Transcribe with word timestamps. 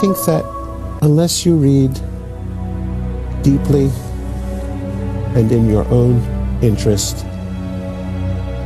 think 0.00 0.16
that 0.26 0.44
unless 1.00 1.46
you 1.46 1.56
read 1.56 1.92
deeply 3.42 3.90
and 5.34 5.50
in 5.50 5.68
your 5.68 5.86
own 5.88 6.20
interest, 6.62 7.24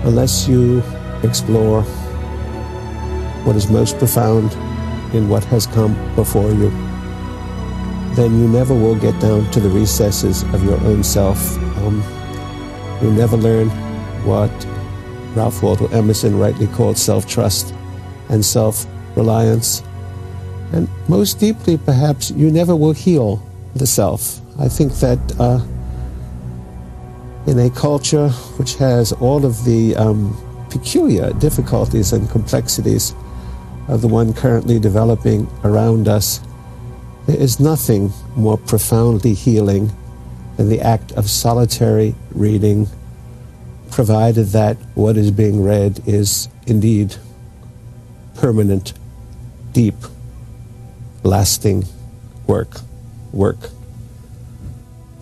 unless 0.05 0.49
you 0.49 0.83
explore 1.23 1.83
what 3.45 3.55
is 3.55 3.71
most 3.71 3.97
profound 3.99 4.53
in 5.15 5.29
what 5.29 5.45
has 5.45 5.67
come 5.69 5.95
before 6.17 6.51
you, 6.51 6.71
then 8.15 8.37
you 8.41 8.49
never 8.49 8.75
will 8.75 8.97
get 8.97 9.19
down 9.21 9.49
to 9.53 9.61
the 9.61 9.69
recesses 9.69 10.43
of 10.55 10.65
your 10.65 10.81
own 10.81 11.05
self. 11.05 11.57
Um, 11.79 12.03
you'll 13.01 13.13
never 13.13 13.37
learn 13.37 13.69
what 14.27 14.51
Ralph 15.37 15.63
Waldo 15.63 15.87
Emerson 15.89 16.39
rightly 16.39 16.67
called 16.67 16.99
self 16.99 17.27
trust 17.29 17.73
and 18.31 18.45
self 18.45 18.85
reliance. 19.15 19.83
Most 21.11 21.41
deeply, 21.41 21.77
perhaps, 21.77 22.31
you 22.31 22.53
never 22.53 22.77
will 22.77 22.93
heal 22.93 23.45
the 23.75 23.85
self. 23.85 24.41
I 24.61 24.69
think 24.69 24.93
that 25.01 25.19
uh, 25.41 25.59
in 27.51 27.59
a 27.59 27.69
culture 27.71 28.29
which 28.59 28.77
has 28.77 29.11
all 29.15 29.45
of 29.45 29.65
the 29.65 29.97
um, 29.97 30.37
peculiar 30.71 31.33
difficulties 31.33 32.13
and 32.13 32.31
complexities 32.31 33.13
of 33.89 34.03
the 34.03 34.07
one 34.07 34.33
currently 34.33 34.79
developing 34.79 35.49
around 35.65 36.07
us, 36.07 36.39
there 37.27 37.41
is 37.41 37.59
nothing 37.59 38.13
more 38.37 38.57
profoundly 38.57 39.35
healing 39.35 39.91
than 40.59 40.69
the 40.69 40.81
act 40.81 41.11
of 41.13 41.29
solitary 41.29 42.15
reading, 42.37 42.87
provided 43.91 44.47
that 44.51 44.77
what 44.95 45.17
is 45.17 45.33
being 45.33 45.61
read 45.61 46.01
is 46.07 46.49
indeed 46.69 47.17
permanent, 48.37 48.93
deep, 49.73 49.97
lasting 51.23 51.85
work. 52.47 52.81
Work. 53.33 53.71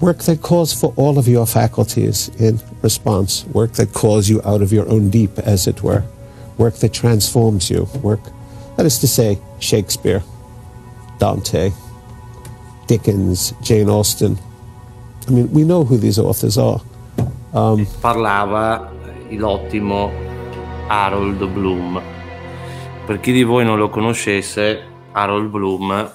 Work 0.00 0.18
that 0.18 0.42
calls 0.42 0.72
for 0.72 0.92
all 0.96 1.18
of 1.18 1.26
your 1.26 1.46
faculties 1.46 2.30
in 2.38 2.60
response. 2.82 3.44
Work 3.46 3.72
that 3.72 3.92
calls 3.92 4.28
you 4.28 4.40
out 4.44 4.62
of 4.62 4.72
your 4.72 4.88
own 4.88 5.10
deep, 5.10 5.38
as 5.40 5.66
it 5.66 5.82
were. 5.82 6.04
Work 6.56 6.76
that 6.76 6.92
transforms 6.92 7.68
you. 7.68 7.88
Work, 8.02 8.20
that 8.76 8.86
is 8.86 8.98
to 8.98 9.08
say, 9.08 9.38
Shakespeare, 9.58 10.22
Dante, 11.18 11.72
Dickens, 12.86 13.52
Jane 13.62 13.88
Austen. 13.88 14.38
I 15.26 15.30
mean, 15.30 15.50
we 15.52 15.64
know 15.64 15.84
who 15.84 15.98
these 15.98 16.18
authors 16.18 16.56
are. 16.56 16.80
Um, 17.52 17.86
Parlava 18.00 18.88
l'ottimo 19.30 20.10
Harold 20.88 21.44
Bloom. 21.52 22.00
Per 23.04 23.20
chi 23.20 23.32
di 23.32 23.42
voi 23.42 23.64
non 23.64 23.78
lo 23.78 23.88
conoscesse, 23.88 24.82
Harold 25.18 25.50
Bloom 25.50 26.14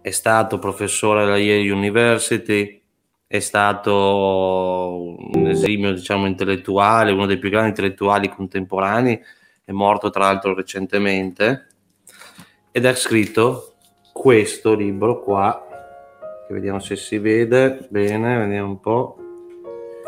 è 0.00 0.10
stato 0.10 0.58
professore 0.58 1.22
alla 1.22 1.36
Yale 1.36 1.70
University, 1.70 2.80
è 3.26 3.38
stato 3.40 5.16
un 5.34 5.46
esimio 5.46 5.92
diciamo, 5.92 6.26
intellettuale, 6.26 7.12
uno 7.12 7.26
dei 7.26 7.36
più 7.36 7.50
grandi 7.50 7.68
intellettuali 7.68 8.30
contemporanei, 8.30 9.20
è 9.62 9.72
morto 9.72 10.08
tra 10.08 10.24
l'altro 10.24 10.54
recentemente, 10.54 11.66
ed 12.72 12.86
ha 12.86 12.94
scritto 12.94 13.74
questo 14.14 14.74
libro 14.74 15.20
qua, 15.22 15.66
che 16.46 16.54
vediamo 16.54 16.80
se 16.80 16.96
si 16.96 17.18
vede 17.18 17.86
bene, 17.90 18.38
vediamo 18.38 18.68
un 18.68 18.80
po'. 18.80 19.16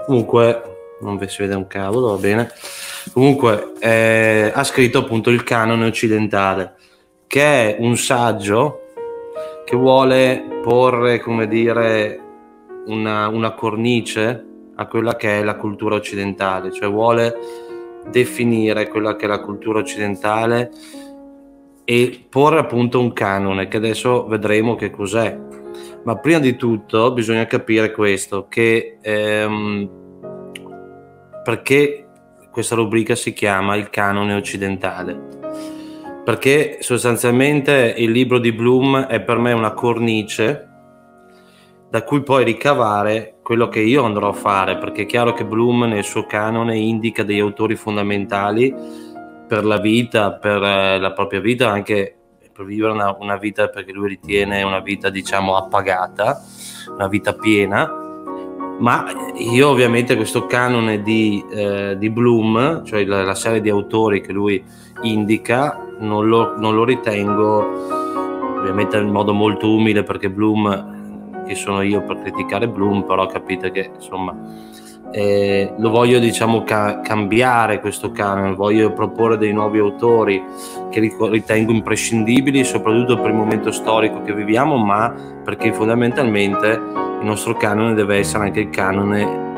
Comunque, 0.07 0.63
non 1.03 1.21
si 1.29 1.43
vede 1.43 1.55
un 1.55 1.67
cavolo, 1.67 2.13
va 2.13 2.17
bene. 2.17 2.51
Comunque, 3.13 3.75
eh, 3.79 4.51
ha 4.55 4.65
scritto 4.65 5.01
appunto 5.01 5.29
il 5.29 5.43
canone 5.43 5.85
occidentale, 5.85 6.77
che 7.31 7.43
è 7.43 7.77
un 7.79 7.97
saggio 7.97 8.87
che 9.65 9.77
vuole 9.77 10.59
porre, 10.65 11.21
come 11.21 11.47
dire, 11.47 12.21
una, 12.87 13.29
una 13.29 13.53
cornice 13.53 14.47
a 14.75 14.87
quella 14.89 15.15
che 15.15 15.39
è 15.39 15.45
la 15.45 15.55
cultura 15.55 15.95
occidentale, 15.95 16.73
cioè 16.73 16.91
vuole 16.91 17.37
definire 18.11 18.89
quella 18.89 19.15
che 19.15 19.27
è 19.27 19.29
la 19.29 19.39
cultura 19.39 19.79
occidentale 19.79 20.73
e 21.85 22.27
porre 22.29 22.59
appunto 22.59 22.99
un 22.99 23.13
canone 23.13 23.69
che 23.69 23.77
adesso 23.77 24.27
vedremo 24.27 24.75
che 24.75 24.91
cos'è. 24.91 25.39
Ma 26.03 26.17
prima 26.17 26.41
di 26.41 26.57
tutto 26.57 27.13
bisogna 27.13 27.47
capire 27.47 27.93
questo, 27.93 28.49
che 28.49 28.99
ehm, 29.01 29.89
perché 31.45 32.09
questa 32.51 32.75
rubrica 32.75 33.15
si 33.15 33.33
chiama 33.33 33.77
il 33.77 33.89
canone 33.89 34.35
occidentale? 34.35 35.70
Perché 36.31 36.77
sostanzialmente 36.79 37.93
il 37.99 38.13
libro 38.13 38.39
di 38.39 38.53
Bloom 38.53 39.07
è 39.07 39.21
per 39.21 39.39
me 39.39 39.51
una 39.51 39.73
cornice 39.73 40.69
da 41.91 42.05
cui 42.05 42.23
poi 42.23 42.45
ricavare 42.45 43.39
quello 43.43 43.69
che 43.69 43.81
io 43.81 44.05
andrò 44.05 44.29
a 44.29 44.33
fare, 44.33 44.79
perché 44.79 45.03
è 45.03 45.07
chiaro 45.07 45.33
che 45.33 45.45
Bloom 45.45 45.87
nel 45.87 46.05
suo 46.05 46.27
canone 46.27 46.79
indica 46.79 47.25
degli 47.25 47.41
autori 47.41 47.75
fondamentali 47.75 48.73
per 49.49 49.65
la 49.65 49.79
vita, 49.79 50.35
per 50.35 50.63
eh, 50.63 51.01
la 51.01 51.13
propria 51.13 51.41
vita, 51.41 51.69
anche 51.69 52.17
per 52.53 52.65
vivere 52.65 52.93
una, 52.93 53.17
una 53.19 53.37
vita 53.37 53.67
perché 53.67 53.91
lui 53.91 54.11
ritiene 54.11 54.63
una 54.63 54.79
vita 54.79 55.11
diciamo 55.11 55.57
appagata, 55.57 56.41
una 56.95 57.09
vita 57.09 57.35
piena, 57.35 57.93
ma 58.79 59.05
io 59.35 59.69
ovviamente 59.69 60.15
questo 60.15 60.47
canone 60.47 61.03
di, 61.03 61.45
eh, 61.51 61.97
di 61.99 62.09
Bloom, 62.09 62.85
cioè 62.85 63.05
la, 63.05 63.25
la, 63.25 63.35
serie 63.35 63.61
di 63.61 63.69
autori 63.69 64.21
che 64.21 64.33
lui 64.33 64.63
indica, 65.03 65.89
non 66.01 66.29
lo, 66.29 66.59
non 66.59 66.75
lo 66.75 66.85
ritengo 66.85 67.89
ovviamente 68.59 68.99
in 68.99 69.11
modo 69.11 69.33
molto 69.33 69.73
umile 69.73 70.03
perché 70.03 70.29
Bloom 70.29 70.99
chi 71.47 71.55
sono 71.55 71.83
io 71.83 72.03
per 72.05 72.21
criticare 72.21 72.69
Bloom, 72.69 73.03
però 73.03 73.27
capite 73.27 73.71
che 73.73 73.91
insomma 73.95 74.37
eh, 75.11 75.73
lo 75.77 75.91
voglio 75.91 76.21
diciamo 76.21 76.63
ca- 76.63 77.01
cambiare 77.01 77.81
questo 77.81 78.13
canone, 78.13 78.55
voglio 78.55 78.93
proporre 78.93 79.37
dei 79.37 79.53
nuovi 79.53 79.81
autori 79.81 80.43
che 80.91 81.01
ritengo 81.01 81.73
imprescindibili, 81.73 82.63
soprattutto 82.63 83.17
per 83.17 83.31
il 83.31 83.37
momento 83.37 83.73
storico 83.73 84.23
che 84.23 84.33
viviamo, 84.33 84.77
ma 84.77 85.13
perché 85.43 85.73
fondamentalmente 85.73 86.69
il 86.69 87.27
nostro 87.27 87.55
canone 87.55 87.95
deve 87.95 88.19
essere 88.19 88.45
anche 88.45 88.61
il 88.61 88.71
canone 88.71 89.49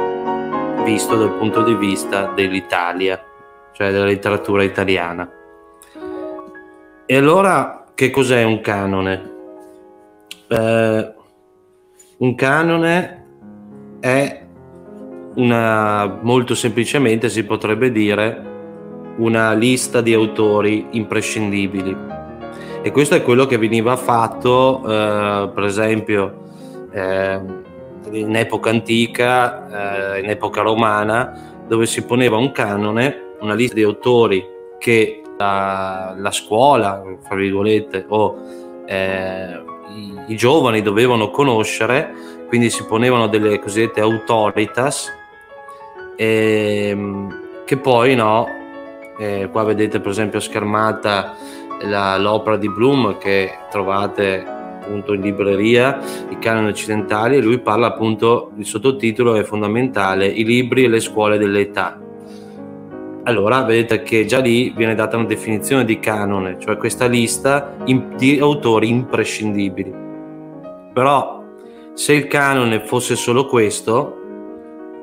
visto 0.84 1.16
dal 1.16 1.36
punto 1.36 1.62
di 1.62 1.74
vista 1.74 2.32
dell'Italia, 2.34 3.22
cioè 3.72 3.90
della 3.90 4.06
letteratura 4.06 4.62
italiana. 4.62 5.28
E 7.04 7.16
allora 7.16 7.84
che 7.94 8.10
cos'è 8.10 8.44
un 8.44 8.60
canone? 8.60 9.30
Eh, 10.48 11.14
un 12.18 12.34
canone 12.36 13.26
è 14.00 14.46
una, 15.34 16.18
molto 16.22 16.54
semplicemente 16.54 17.28
si 17.28 17.44
potrebbe 17.44 17.90
dire 17.90 18.50
una 19.16 19.52
lista 19.52 20.00
di 20.00 20.14
autori 20.14 20.86
imprescindibili 20.90 21.96
e 22.82 22.90
questo 22.90 23.14
è 23.14 23.22
quello 23.22 23.46
che 23.46 23.58
veniva 23.58 23.96
fatto 23.96 24.82
eh, 24.84 25.50
per 25.54 25.64
esempio 25.64 26.40
eh, 26.92 27.40
in 28.10 28.36
epoca 28.36 28.70
antica, 28.70 30.14
eh, 30.16 30.20
in 30.20 30.30
epoca 30.30 30.62
romana, 30.62 31.64
dove 31.66 31.86
si 31.86 32.04
poneva 32.04 32.36
un 32.36 32.52
canone, 32.52 33.34
una 33.40 33.54
lista 33.54 33.74
di 33.74 33.82
autori 33.82 34.44
che 34.78 35.21
la, 35.42 36.14
la 36.16 36.30
scuola, 36.30 37.02
fra 37.20 37.34
virgolette, 37.34 38.04
o 38.08 38.36
eh, 38.86 39.60
i, 39.94 40.14
i 40.28 40.36
giovani 40.36 40.82
dovevano 40.82 41.30
conoscere, 41.30 42.14
quindi 42.46 42.70
si 42.70 42.84
ponevano 42.86 43.26
delle 43.26 43.58
cosiddette 43.58 44.00
autoritas, 44.00 45.10
ehm, 46.16 47.64
che 47.64 47.76
poi 47.76 48.14
no, 48.14 48.46
eh, 49.18 49.48
qua 49.50 49.64
vedete 49.64 50.00
per 50.00 50.10
esempio 50.10 50.38
schermata 50.38 51.34
la, 51.82 52.16
l'opera 52.18 52.56
di 52.56 52.68
Bloom 52.68 53.18
che 53.18 53.58
trovate 53.70 54.44
appunto 54.82 55.12
in 55.12 55.22
libreria, 55.22 55.98
i 56.28 56.38
canoni 56.38 56.68
occidentali, 56.68 57.36
e 57.36 57.40
lui 57.40 57.58
parla 57.58 57.88
appunto, 57.88 58.52
il 58.56 58.66
sottotitolo 58.66 59.34
è 59.34 59.42
fondamentale, 59.42 60.26
i 60.26 60.44
libri 60.44 60.84
e 60.84 60.88
le 60.88 61.00
scuole 61.00 61.38
dell'età 61.38 62.01
allora 63.24 63.62
vedete 63.62 64.02
che 64.02 64.24
già 64.24 64.40
lì 64.40 64.70
viene 64.70 64.94
data 64.94 65.16
una 65.16 65.26
definizione 65.26 65.84
di 65.84 65.98
canone, 65.98 66.58
cioè 66.58 66.76
questa 66.76 67.06
lista 67.06 67.74
di 67.84 68.38
autori 68.40 68.88
imprescindibili. 68.88 69.94
Però 70.92 71.42
se 71.94 72.12
il 72.14 72.26
canone 72.26 72.84
fosse 72.84 73.16
solo 73.16 73.46
questo, 73.46 74.18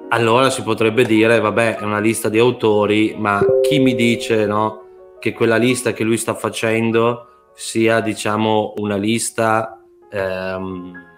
allora 0.10 0.50
si 0.50 0.64
potrebbe 0.64 1.06
dire, 1.06 1.40
vabbè, 1.40 1.78
è 1.78 1.84
una 1.84 2.00
lista 2.00 2.30
di 2.30 2.40
autori, 2.40 3.16
ma 3.18 3.44
chi 3.62 3.80
mi 3.80 3.96
dice 3.96 4.46
no, 4.46 4.84
che 5.20 5.34
quella 5.34 5.58
lista 5.58 5.94
che 5.94 6.04
lui 6.04 6.18
sta 6.18 6.34
facendo 6.34 7.28
sia, 7.54 8.00
diciamo, 8.00 8.74
una 8.78 8.96
lista 8.96 9.82
ehm, 10.12 11.09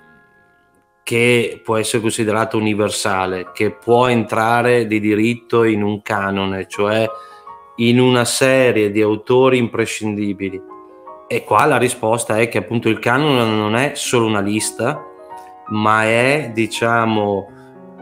che 1.04 1.62
può 1.64 1.78
essere 1.78 2.02
considerato 2.02 2.58
universale, 2.58 3.52
che 3.54 3.72
può 3.72 4.08
entrare 4.08 4.88
di 4.88 5.00
diritto 5.00 5.64
in 5.64 5.82
un 5.82 6.02
canone, 6.02 6.68
cioè 6.68 7.08
in 7.78 8.00
una 8.00 8.26
serie 8.26 8.92
di 8.92 9.02
autori 9.02 9.58
imprescindibili. 9.58 10.70
e 11.28 11.46
qua 11.46 11.64
la 11.64 11.78
risposta 11.78 12.38
è 12.38 12.50
che 12.50 12.58
appunto 12.58 12.90
il 12.90 13.00
canone 13.00 13.50
non 13.50 13.76
è 13.78 13.94
solo 13.96 14.26
una 14.26 14.42
lista, 14.42 15.02
ma 15.70 16.04
è 16.04 16.52
diciamo 16.54 17.48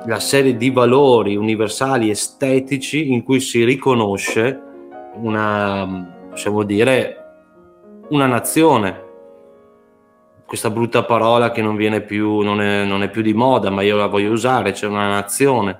la 0.06 0.20
serie 0.20 0.56
di 0.58 0.72
valori 0.72 1.36
universali 1.36 2.10
estetici 2.10 3.12
in 3.12 3.24
cui 3.24 3.40
si 3.40 3.64
riconosce 3.64 4.60
una, 5.16 6.28
possiamo 6.30 6.64
dire, 6.64 7.16
una 8.10 8.26
nazione. 8.26 9.08
Questa 10.50 10.72
brutta 10.72 11.06
parola 11.06 11.52
che 11.52 11.62
non 11.62 11.76
viene 11.76 12.02
più, 12.02 12.40
non 12.40 12.60
è, 12.60 12.84
non 12.84 13.04
è 13.04 13.10
più 13.10 13.22
di 13.22 13.34
moda, 13.34 13.70
ma 13.70 13.84
io 13.84 13.96
la 13.96 14.08
voglio 14.08 14.32
usare, 14.32 14.72
c'è 14.72 14.88
una 14.88 15.08
nazione, 15.08 15.80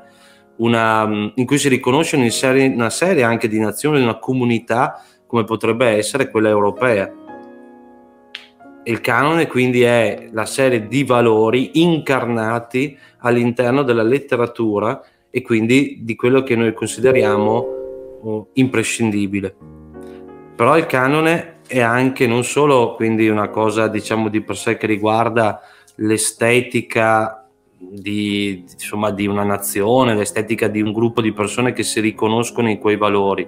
una, 0.58 1.32
in 1.34 1.46
cui 1.48 1.58
si 1.58 1.70
riconosce 1.70 2.16
una 2.16 2.30
serie, 2.30 2.68
una 2.68 2.92
serie 2.92 3.24
anche 3.24 3.48
di 3.48 3.60
nazioni, 3.60 4.00
una 4.00 4.20
comunità 4.20 5.04
come 5.26 5.44
potrebbe 5.44 5.88
essere 5.88 6.30
quella 6.30 6.50
europea 6.50 7.12
il 8.90 9.02
canone 9.02 9.48
quindi 9.48 9.84
è 9.84 10.30
la 10.32 10.46
serie 10.46 10.88
di 10.88 11.04
valori 11.04 11.82
incarnati 11.82 12.98
all'interno 13.20 13.84
della 13.84 14.04
letteratura 14.04 15.02
e 15.30 15.42
quindi 15.42 16.00
di 16.02 16.16
quello 16.16 16.42
che 16.42 16.56
noi 16.56 16.74
consideriamo 16.74 17.68
oh, 18.22 18.50
imprescindibile. 18.54 19.56
Però 20.56 20.76
il 20.76 20.88
canone 20.88 21.59
è 21.70 21.82
anche 21.82 22.26
non 22.26 22.44
solo 22.44 22.96
quindi 22.96 23.30
una 23.30 23.50
cosa 23.50 23.88
diciamo 23.88 24.28
di 24.28 24.42
per 24.42 24.58
sé 24.58 24.76
che 24.76 24.88
riguarda 24.88 25.62
l'estetica 25.98 27.48
di, 27.78 28.66
insomma, 28.72 29.12
di 29.12 29.28
una 29.28 29.44
nazione, 29.44 30.16
l'estetica 30.16 30.68
di 30.68 30.82
un 30.82 30.92
gruppo 30.92 31.22
di 31.22 31.32
persone 31.32 31.72
che 31.72 31.84
si 31.84 32.00
riconoscono 32.00 32.70
in 32.70 32.80
quei 32.80 32.98
valori, 32.98 33.48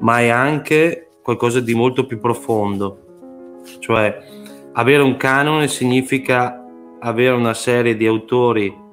ma 0.00 0.20
è 0.20 0.28
anche 0.28 1.08
qualcosa 1.22 1.60
di 1.60 1.74
molto 1.74 2.04
più 2.06 2.20
profondo. 2.20 3.60
Cioè 3.78 4.18
avere 4.72 5.02
un 5.02 5.16
canone 5.16 5.68
significa 5.68 6.62
avere 7.00 7.34
una 7.34 7.54
serie 7.54 7.96
di 7.96 8.06
autori 8.06 8.86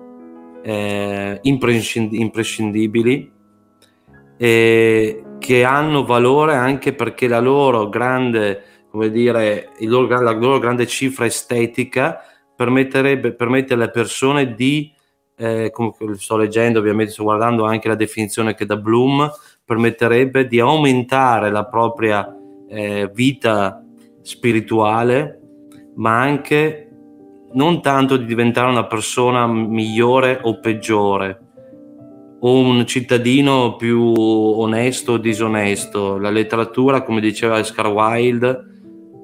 eh, 0.64 1.40
imprescindibili 1.42 3.32
eh, 4.38 5.24
che 5.40 5.64
hanno 5.64 6.06
valore 6.06 6.56
anche 6.56 6.94
perché 6.94 7.28
la 7.28 7.40
loro 7.40 7.90
grande, 7.90 8.86
come 8.90 9.10
dire, 9.10 9.72
loro, 9.82 10.22
la 10.22 10.32
loro 10.32 10.60
grande 10.60 10.88
cifra 10.88 11.26
estetica 11.26 12.22
permetterebbe, 12.56 13.34
permette 13.34 13.74
alle 13.74 13.90
persone 13.90 14.54
di, 14.54 14.92
eh, 15.38 15.70
come 15.72 15.94
sto 16.18 16.38
leggendo, 16.38 16.80
ovviamente 16.80 17.12
sto 17.12 17.24
guardando 17.24 17.66
anche 17.66 17.88
la 17.88 17.96
definizione 17.96 18.56
che 18.56 18.66
da 18.66 18.78
Bloom, 18.78 19.30
permetterebbe 19.64 20.48
di 20.48 20.60
aumentare 20.60 21.52
la 21.52 21.66
propria 21.66 22.34
eh, 22.70 23.10
vita 23.14 23.84
spirituale 24.22 25.40
ma 25.96 26.20
anche 26.20 26.90
non 27.54 27.82
tanto 27.82 28.18
di 28.18 28.26
diventare 28.26 28.70
una 28.70 28.86
persona 28.86 29.48
migliore 29.48 30.40
o 30.42 30.60
peggiore 30.60 31.45
un 32.52 32.86
cittadino 32.86 33.76
più 33.76 34.14
onesto 34.18 35.14
o 35.14 35.18
disonesto. 35.18 36.18
La 36.18 36.30
letteratura, 36.30 37.02
come 37.04 37.20
diceva 37.20 37.60
Oscar 37.60 37.88
Wilde, 37.88 38.74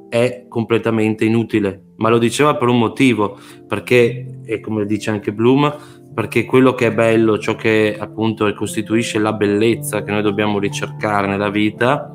è 0.10 0.46
completamente 0.50 1.24
inutile, 1.24 1.94
ma 1.98 2.10
lo 2.10 2.18
diceva 2.18 2.56
per 2.56 2.68
un 2.68 2.80
motivo, 2.80 3.38
perché, 3.68 4.42
e 4.44 4.60
come 4.60 4.86
dice 4.86 5.10
anche 5.10 5.32
Bloom, 5.32 5.74
perché 6.14 6.46
quello 6.46 6.74
che 6.74 6.88
è 6.88 6.94
bello, 6.94 7.38
ciò 7.38 7.56
che 7.56 7.96
appunto 7.98 8.52
costituisce 8.54 9.20
la 9.20 9.34
bellezza 9.34 10.04
che 10.04 10.12
noi 10.12 10.22
dobbiamo 10.22 10.60
ricercare 10.60 11.28
nella 11.28 11.50
vita, 11.50 12.14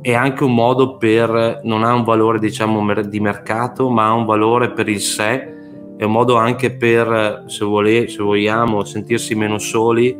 è 0.00 0.14
anche 0.14 0.44
un 0.44 0.54
modo 0.54 0.96
per, 0.96 1.60
non 1.64 1.82
ha 1.82 1.92
un 1.92 2.04
valore 2.04 2.38
diciamo 2.38 2.80
di 3.02 3.20
mercato, 3.20 3.90
ma 3.90 4.06
ha 4.06 4.14
un 4.14 4.24
valore 4.24 4.70
per 4.70 4.88
il 4.88 5.00
sé, 5.00 5.55
è 5.96 6.04
un 6.04 6.12
modo 6.12 6.36
anche 6.36 6.76
per, 6.76 7.44
se, 7.46 7.64
vole, 7.64 8.08
se 8.08 8.22
vogliamo, 8.22 8.84
sentirsi 8.84 9.34
meno 9.34 9.58
soli, 9.58 10.16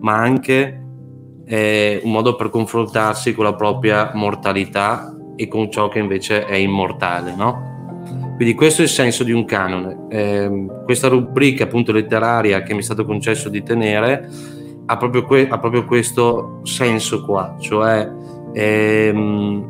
ma 0.00 0.16
anche 0.16 0.84
eh, 1.44 2.00
un 2.02 2.10
modo 2.10 2.36
per 2.36 2.50
confrontarsi 2.50 3.34
con 3.34 3.44
la 3.44 3.54
propria 3.54 4.12
mortalità 4.14 5.14
e 5.36 5.48
con 5.48 5.70
ciò 5.70 5.88
che 5.88 5.98
invece 5.98 6.44
è 6.46 6.54
immortale, 6.54 7.34
no? 7.34 7.74
Quindi 8.36 8.54
questo 8.54 8.82
è 8.82 8.84
il 8.84 8.90
senso 8.90 9.24
di 9.24 9.32
un 9.32 9.44
canone. 9.44 10.06
Eh, 10.10 10.66
questa 10.84 11.08
rubrica 11.08 11.64
appunto 11.64 11.90
letteraria 11.90 12.62
che 12.62 12.74
mi 12.74 12.80
è 12.80 12.82
stato 12.82 13.04
concesso 13.04 13.48
di 13.48 13.62
tenere 13.62 14.28
ha 14.86 14.96
proprio, 14.96 15.24
que- 15.24 15.48
ha 15.48 15.58
proprio 15.58 15.84
questo 15.84 16.60
senso 16.62 17.24
qua, 17.24 17.56
cioè 17.58 18.08
ehm, 18.52 19.66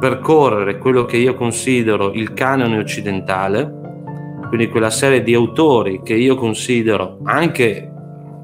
percorrere 0.00 0.78
quello 0.78 1.04
che 1.04 1.16
io 1.16 1.34
considero 1.34 2.12
il 2.12 2.32
canone 2.32 2.78
occidentale, 2.78 3.77
quindi 4.48 4.68
quella 4.68 4.90
serie 4.90 5.22
di 5.22 5.34
autori 5.34 6.02
che 6.02 6.14
io 6.14 6.34
considero 6.36 7.18
anche 7.24 7.92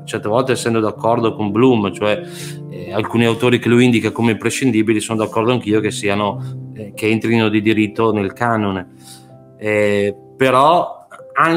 certe 0.04 0.28
volte 0.28 0.52
essendo 0.52 0.80
d'accordo 0.80 1.34
con 1.34 1.50
Bloom, 1.50 1.92
cioè 1.92 2.22
eh, 2.70 2.92
alcuni 2.92 3.24
autori 3.24 3.58
che 3.58 3.68
lui 3.68 3.84
indica 3.84 4.10
come 4.10 4.32
imprescindibili, 4.32 5.00
sono 5.00 5.24
d'accordo 5.24 5.52
anch'io 5.52 5.80
che 5.80 5.90
siano 5.90 6.42
eh, 6.74 6.92
che 6.94 7.08
entrino 7.08 7.48
di 7.48 7.62
diritto 7.62 8.12
nel 8.12 8.32
canone. 8.32 8.92
Eh, 9.56 10.14
però 10.36 11.02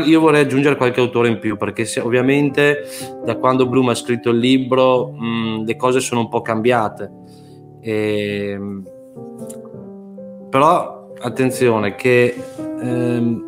io 0.05 0.19
vorrei 0.19 0.41
aggiungere 0.41 0.75
qualche 0.75 0.99
autore 0.99 1.27
in 1.27 1.39
più 1.39 1.55
perché 1.55 1.85
se, 1.85 1.99
ovviamente 1.99 2.87
da 3.23 3.35
quando 3.35 3.67
Bloom 3.67 3.89
ha 3.89 3.95
scritto 3.95 4.31
il 4.31 4.39
libro 4.39 5.11
mh, 5.11 5.65
le 5.65 5.75
cose 5.75 5.99
sono 5.99 6.21
un 6.21 6.29
po' 6.29 6.41
cambiate 6.41 7.11
ehm, 7.81 8.83
però 10.49 11.13
attenzione 11.19 11.95
che 11.95 12.35
ehm, 12.81 13.46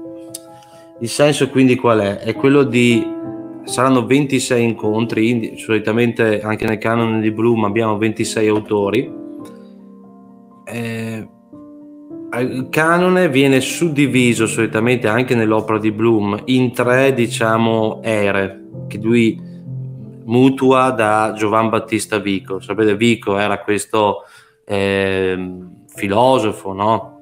il 1.02 1.10
senso 1.10 1.50
quindi 1.50 1.76
qual 1.76 2.00
è? 2.00 2.18
È 2.18 2.36
quello 2.36 2.64
di 2.64 3.18
saranno 3.64 4.06
26 4.06 4.64
incontri, 4.64 5.54
solitamente 5.58 6.42
anche 6.42 6.66
nel 6.66 6.78
canone 6.78 7.22
di 7.22 7.32
Bloom 7.32 7.64
abbiamo 7.66 7.98
26 7.98 8.48
autori. 8.48 9.14
Eh, 10.66 11.30
il 12.42 12.68
canone 12.70 13.30
viene 13.30 13.60
suddiviso 13.60 14.46
solitamente 14.46 15.08
anche 15.08 15.36
nell'opera 15.36 15.80
di 15.80 15.92
Bloom 15.92 16.42
in 16.46 16.74
tre, 16.74 17.14
diciamo, 17.14 18.02
ere 18.04 18.66
che 18.88 18.98
lui 18.98 19.40
mutua 20.26 20.92
da 20.92 21.34
Giovan 21.36 21.70
Battista 21.70 22.20
Vico. 22.20 22.60
Sapete, 22.60 22.96
Vico 22.96 23.38
era 23.38 23.60
questo 23.62 24.24
eh, 24.66 25.56
filosofo 25.88 26.74
no? 26.74 27.20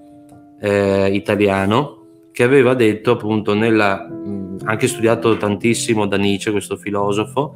eh, 0.60 1.10
italiano 1.14 1.97
che 2.38 2.44
aveva 2.44 2.76
detto 2.76 3.14
appunto 3.14 3.56
nella 3.56 4.08
anche 4.66 4.88
studiato 4.88 5.38
tantissimo 5.38 6.06
da 6.06 6.18
Nietzsche 6.18 6.52
questo 6.52 6.76
filosofo 6.76 7.56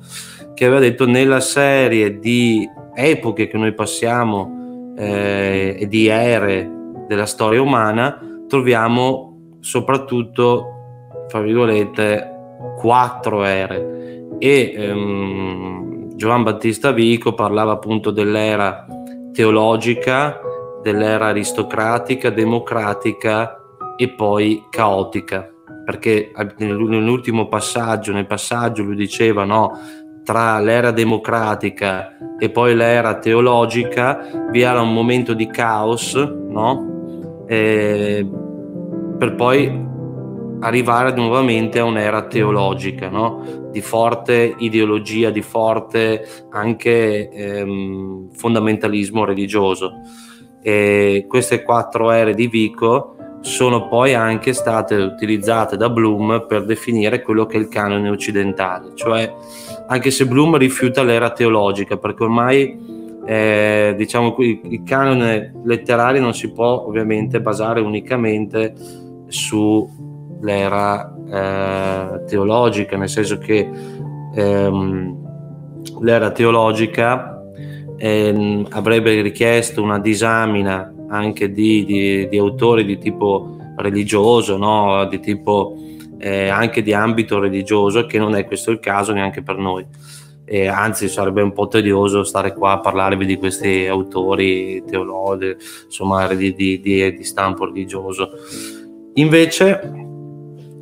che 0.55 0.65
aveva 0.65 0.79
detto 0.79 1.05
nella 1.05 1.39
serie 1.39 2.17
di 2.17 2.67
epoche 2.95 3.45
che 3.45 3.59
noi 3.59 3.75
passiamo 3.75 4.95
eh, 4.97 5.77
e 5.79 5.87
di 5.87 6.07
ere 6.07 6.67
della 7.07 7.27
storia 7.27 7.61
umana 7.61 8.19
troviamo 8.47 9.57
soprattutto 9.59 11.27
fra 11.27 11.41
virgolette 11.41 12.29
quattro 12.79 13.43
ere. 13.43 14.25
E 14.39 14.73
ehm, 14.75 16.15
Giovan 16.15 16.41
Battista 16.41 16.91
Vico 16.91 17.35
parlava 17.35 17.73
appunto 17.73 18.09
dell'era 18.09 18.87
teologica, 19.31 20.39
dell'era 20.81 21.27
aristocratica, 21.27 22.31
democratica 22.31 23.60
e 24.01 24.09
poi 24.09 24.63
caotica, 24.71 25.47
perché 25.85 26.31
nell'ultimo 26.57 27.47
passaggio, 27.47 28.11
nel 28.11 28.25
passaggio 28.25 28.81
lui 28.81 28.95
diceva 28.95 29.43
no, 29.43 29.77
tra 30.23 30.59
l'era 30.59 30.89
democratica 30.89 32.17
e 32.39 32.49
poi 32.49 32.73
l'era 32.73 33.19
teologica 33.19 34.27
vi 34.49 34.61
era 34.61 34.81
un 34.81 34.91
momento 34.91 35.35
di 35.35 35.45
caos, 35.45 36.15
no? 36.15 37.43
E 37.45 38.27
per 39.19 39.35
poi 39.35 39.89
arrivare 40.61 41.13
nuovamente 41.13 41.77
a 41.77 41.83
un'era 41.83 42.25
teologica, 42.25 43.07
no? 43.07 43.69
di 43.69 43.81
forte 43.81 44.55
ideologia, 44.57 45.29
di 45.29 45.43
forte 45.43 46.27
anche 46.49 47.29
ehm, 47.29 48.31
fondamentalismo 48.31 49.25
religioso. 49.25 49.91
E 50.63 51.25
queste 51.27 51.61
quattro 51.61 52.09
ere 52.09 52.33
di 52.33 52.47
Vico 52.47 53.17
sono 53.41 53.87
poi 53.87 54.13
anche 54.13 54.53
state 54.53 54.95
utilizzate 54.95 55.75
da 55.75 55.89
Bloom 55.89 56.45
per 56.47 56.63
definire 56.63 57.21
quello 57.21 57.45
che 57.45 57.57
è 57.57 57.59
il 57.59 57.67
canone 57.67 58.09
occidentale, 58.09 58.91
cioè 58.95 59.33
anche 59.87 60.11
se 60.11 60.25
Bloom 60.25 60.57
rifiuta 60.57 61.03
l'era 61.03 61.31
teologica, 61.31 61.97
perché 61.97 62.23
ormai 62.23 62.79
eh, 63.25 63.93
diciamo 63.97 64.35
il 64.39 64.83
canone 64.83 65.53
letterario 65.63 66.21
non 66.21 66.33
si 66.33 66.51
può 66.51 66.85
ovviamente 66.87 67.41
basare 67.41 67.81
unicamente 67.81 68.73
su 69.27 69.89
l'era 70.41 71.13
eh, 71.29 72.23
teologica, 72.25 72.97
nel 72.97 73.09
senso 73.09 73.37
che 73.37 73.69
ehm, 74.35 75.17
l'era 76.01 76.31
teologica 76.31 77.41
ehm, 77.97 78.67
avrebbe 78.69 79.21
richiesto 79.21 79.81
una 79.81 79.99
disamina 79.99 80.93
anche 81.11 81.51
di, 81.51 81.83
di, 81.85 82.27
di 82.27 82.37
autori 82.37 82.85
di 82.85 82.97
tipo 82.97 83.57
religioso, 83.77 84.57
no? 84.57 85.05
di 85.05 85.19
tipo 85.19 85.75
eh, 86.17 86.47
anche 86.47 86.81
di 86.81 86.93
ambito 86.93 87.39
religioso, 87.39 88.05
che 88.05 88.17
non 88.17 88.35
è 88.35 88.45
questo 88.45 88.71
il 88.71 88.79
caso 88.79 89.11
neanche 89.13 89.41
per 89.41 89.57
noi. 89.57 89.85
E 90.45 90.67
anzi, 90.67 91.07
sarebbe 91.07 91.41
un 91.41 91.53
po' 91.53 91.67
tedioso 91.67 92.23
stare 92.23 92.53
qua 92.53 92.73
a 92.73 92.79
parlarvi 92.79 93.25
di 93.25 93.37
questi 93.37 93.87
autori 93.87 94.83
teologi, 94.85 95.55
insomma, 95.85 96.27
di, 96.33 96.53
di, 96.53 97.17
stampo 97.21 97.65
religioso. 97.65 98.29
Invece, 99.15 99.79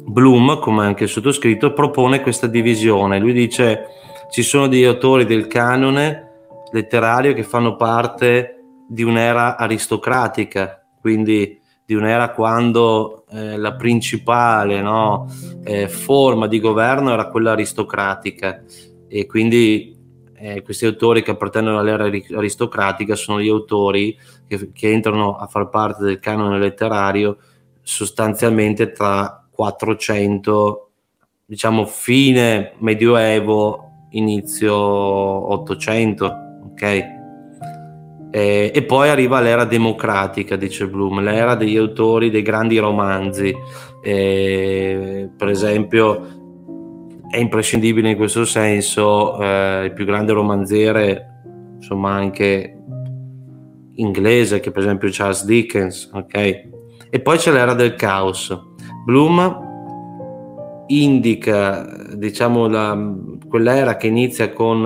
Bloom, 0.06 0.60
come 0.60 0.86
anche 0.86 1.04
il 1.04 1.10
sottoscritto, 1.10 1.74
propone 1.74 2.22
questa 2.22 2.48
divisione. 2.48 3.20
Lui 3.20 3.34
dice 3.34 3.86
ci 4.32 4.44
sono 4.44 4.68
degli 4.68 4.84
autori 4.84 5.26
del 5.26 5.48
canone 5.48 6.28
letterario 6.72 7.34
che 7.34 7.44
fanno 7.44 7.76
parte 7.76 8.59
di 8.92 9.04
un'era 9.04 9.56
aristocratica, 9.56 10.84
quindi 11.00 11.60
di 11.86 11.94
un'era 11.94 12.32
quando 12.32 13.26
eh, 13.30 13.58
la 13.58 13.76
principale 13.76 14.82
no, 14.82 15.32
eh, 15.64 15.88
forma 15.88 16.48
di 16.48 16.60
governo 16.60 17.12
era 17.12 17.28
quella 17.28 17.52
aristocratica 17.52 18.64
e 19.08 19.26
quindi 19.28 19.96
eh, 20.36 20.64
questi 20.64 20.86
autori 20.86 21.22
che 21.22 21.32
appartengono 21.32 21.80
all'era 21.80 22.06
aristocratica 22.06 23.16
sono 23.16 23.42
gli 23.42 23.50
autori 23.50 24.18
che, 24.48 24.72
che, 24.72 24.92
entrano 24.92 25.36
a 25.36 25.46
far 25.48 25.70
parte 25.70 26.04
del 26.04 26.20
canone 26.20 26.58
letterario 26.58 27.38
sostanzialmente 27.82 28.92
tra 28.92 29.48
400, 29.52 30.92
diciamo 31.46 31.86
fine 31.86 32.74
medioevo, 32.80 34.08
inizio 34.12 34.76
800, 34.76 36.26
ok? 36.72 37.18
Eh, 38.32 38.72
e 38.74 38.84
poi 38.84 39.10
arriva 39.10 39.40
l'era 39.40 39.66
democratica, 39.66 40.56
dice 40.56 40.88
Bloom, 40.88 41.22
l'era 41.22 41.56
degli 41.56 41.78
autori 41.78 42.30
dei 42.30 42.44
grandi 42.44 42.78
romanzi. 42.78 43.56
Eh, 44.04 45.30
per 45.36 45.48
esempio, 45.50 46.38
è 47.30 47.38
imprescindibile 47.38 48.10
in 48.10 48.18
questo 48.18 48.46
senso 48.46 49.40
eh, 49.40 49.86
il 49.86 49.94
più 49.94 50.06
grande 50.06 50.34
romanziere, 50.34 51.26
insomma, 51.76 52.12
anche 52.12 52.76
inglese, 53.96 54.60
che 54.60 54.72
per 54.72 54.84
esempio 54.84 55.10
Charles 55.12 55.46
Dickens, 55.46 56.10
ok? 56.14 56.62
E 57.10 57.20
poi 57.22 57.38
c'è 57.38 57.52
l'era 57.52 57.74
del 57.74 57.96
caos. 57.96 58.56
Bloom 59.06 59.68
indica, 60.88 61.86
diciamo, 62.16 62.68
la, 62.68 62.98
quell'era 63.48 63.98
che 63.98 64.08
inizia 64.08 64.54
con 64.54 64.82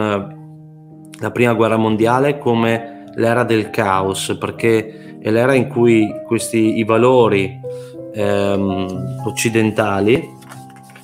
la 1.19 1.31
prima 1.31 1.53
guerra 1.53 1.77
mondiale 1.77 2.37
come 2.37 2.92
l'era 3.15 3.43
del 3.43 3.69
caos, 3.69 4.35
perché 4.39 5.17
è 5.19 5.31
l'era 5.31 5.53
in 5.53 5.67
cui 5.67 6.11
questi 6.25 6.77
i 6.77 6.83
valori 6.83 7.59
ehm, 8.13 9.21
occidentali, 9.25 10.31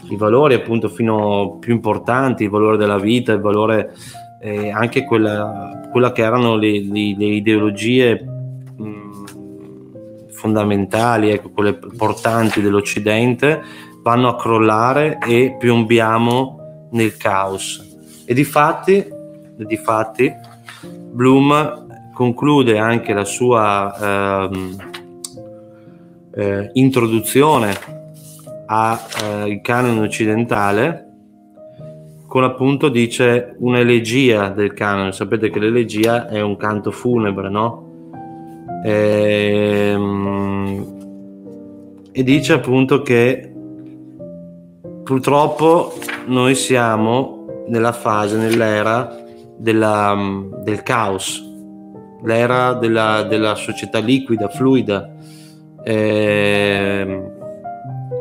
i 0.09 0.15
valori 0.15 0.55
appunto 0.55 0.89
fino 0.89 1.57
più 1.59 1.73
importanti, 1.73 2.43
il 2.43 2.49
valore 2.49 2.77
della 2.77 2.97
vita, 2.97 3.31
il 3.31 3.41
valore 3.41 3.93
eh, 4.41 4.71
anche 4.71 5.05
quella, 5.05 5.87
quella, 5.91 6.11
che 6.11 6.21
erano 6.21 6.55
le, 6.55 6.81
le, 6.81 7.15
le 7.15 7.25
ideologie 7.25 8.23
mh, 8.75 10.29
fondamentali, 10.31 11.29
ecco, 11.29 11.49
quelle 11.49 11.73
portanti 11.75 12.61
dell'Occidente, 12.61 13.61
vanno 14.01 14.29
a 14.29 14.35
crollare 14.35 15.17
e 15.25 15.55
piombiamo 15.59 16.87
nel 16.91 17.17
caos. 17.17 17.85
E 18.25 18.33
di 18.33 18.43
fatti, 18.43 19.05
di 19.57 19.77
fatti 19.77 20.31
Bloom 21.11 21.87
conclude 22.19 22.77
anche 22.77 23.13
la 23.13 23.23
sua 23.23 24.49
ehm, 24.51 24.75
eh, 26.35 26.69
introduzione 26.73 27.73
al 28.65 28.99
eh, 29.23 29.61
canone 29.61 30.01
occidentale 30.01 31.07
con 32.27 32.43
appunto 32.43 32.89
dice 32.89 33.55
un'elegia 33.59 34.49
del 34.49 34.73
canone 34.73 35.13
sapete 35.13 35.49
che 35.49 35.59
l'elegia 35.59 36.27
è 36.27 36.41
un 36.41 36.57
canto 36.57 36.91
funebre 36.91 37.49
no? 37.49 37.87
E, 38.83 39.91
ehm, 39.93 40.97
e 42.11 42.23
dice 42.23 42.51
appunto 42.51 43.01
che 43.01 43.49
purtroppo 45.05 45.93
noi 46.25 46.53
siamo 46.53 47.63
nella 47.69 47.93
fase, 47.93 48.35
nell'era 48.35 49.09
della, 49.55 50.17
del 50.65 50.83
caos 50.83 51.47
l'era 52.23 52.73
della, 52.73 53.23
della 53.23 53.55
società 53.55 53.99
liquida, 53.99 54.49
fluida, 54.49 55.13
eh, 55.83 57.23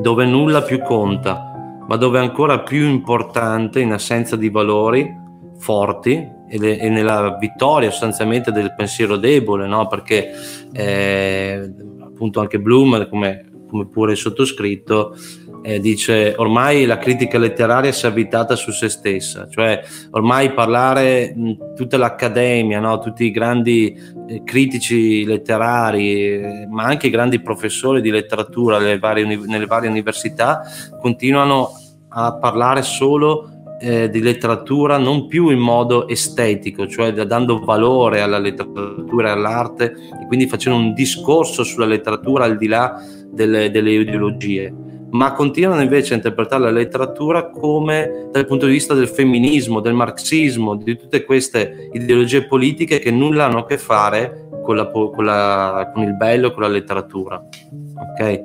dove 0.00 0.24
nulla 0.24 0.62
più 0.62 0.80
conta, 0.80 1.80
ma 1.86 1.96
dove 1.96 2.18
ancora 2.18 2.60
più 2.60 2.86
importante, 2.86 3.80
in 3.80 3.92
assenza 3.92 4.36
di 4.36 4.48
valori 4.48 5.26
forti 5.58 6.36
e, 6.48 6.58
le, 6.58 6.78
e 6.78 6.88
nella 6.88 7.36
vittoria 7.38 7.90
sostanzialmente 7.90 8.52
del 8.52 8.74
pensiero 8.74 9.16
debole, 9.16 9.66
no? 9.66 9.86
perché 9.86 10.30
eh, 10.72 11.72
appunto 12.00 12.40
anche 12.40 12.60
Bloom, 12.60 13.08
come, 13.08 13.50
come 13.68 13.86
pure 13.88 14.12
il 14.12 14.18
sottoscritto, 14.18 15.14
eh, 15.62 15.80
dice 15.80 16.34
ormai 16.36 16.84
la 16.84 16.98
critica 16.98 17.38
letteraria 17.38 17.92
si 17.92 18.06
è 18.06 18.08
avvitata 18.08 18.56
su 18.56 18.70
se 18.70 18.88
stessa, 18.88 19.48
cioè 19.48 19.82
ormai 20.10 20.52
parlare 20.52 21.32
mh, 21.34 21.74
tutta 21.74 21.96
l'accademia, 21.96 22.80
no? 22.80 22.98
tutti 22.98 23.24
i 23.24 23.30
grandi 23.30 23.94
eh, 24.28 24.42
critici 24.44 25.24
letterari, 25.24 26.22
eh, 26.22 26.66
ma 26.70 26.84
anche 26.84 27.08
i 27.08 27.10
grandi 27.10 27.40
professori 27.40 28.00
di 28.00 28.10
letteratura 28.10 28.78
nelle 28.78 28.98
varie, 28.98 29.24
nelle 29.24 29.66
varie 29.66 29.88
università 29.88 30.62
continuano 31.00 31.70
a 32.10 32.34
parlare 32.34 32.82
solo 32.82 33.50
eh, 33.80 34.10
di 34.10 34.20
letteratura 34.20 34.98
non 34.98 35.26
più 35.28 35.50
in 35.50 35.58
modo 35.58 36.08
estetico, 36.08 36.86
cioè 36.86 37.12
dando 37.12 37.60
valore 37.60 38.20
alla 38.20 38.38
letteratura 38.38 39.28
e 39.28 39.32
all'arte 39.32 39.84
e 40.20 40.26
quindi 40.26 40.46
facendo 40.46 40.78
un 40.78 40.92
discorso 40.94 41.62
sulla 41.62 41.86
letteratura 41.86 42.44
al 42.44 42.56
di 42.56 42.66
là 42.66 43.00
delle, 43.30 43.70
delle 43.70 43.92
ideologie 43.92 44.86
ma 45.10 45.32
continuano 45.32 45.80
invece 45.80 46.12
a 46.12 46.16
interpretare 46.16 46.64
la 46.64 46.70
letteratura 46.70 47.48
come 47.48 48.28
dal 48.30 48.46
punto 48.46 48.66
di 48.66 48.72
vista 48.72 48.94
del 48.94 49.08
femminismo, 49.08 49.80
del 49.80 49.94
marxismo, 49.94 50.76
di 50.76 50.96
tutte 50.96 51.24
queste 51.24 51.88
ideologie 51.92 52.46
politiche 52.46 52.98
che 52.98 53.10
nulla 53.10 53.46
hanno 53.46 53.60
a 53.60 53.66
che 53.66 53.78
fare 53.78 54.48
con, 54.62 54.76
la, 54.76 54.86
con, 54.88 55.24
la, 55.24 55.90
con 55.94 56.02
il 56.02 56.14
bello, 56.14 56.52
con 56.52 56.62
la 56.62 56.68
letteratura. 56.68 57.42
Okay? 58.12 58.44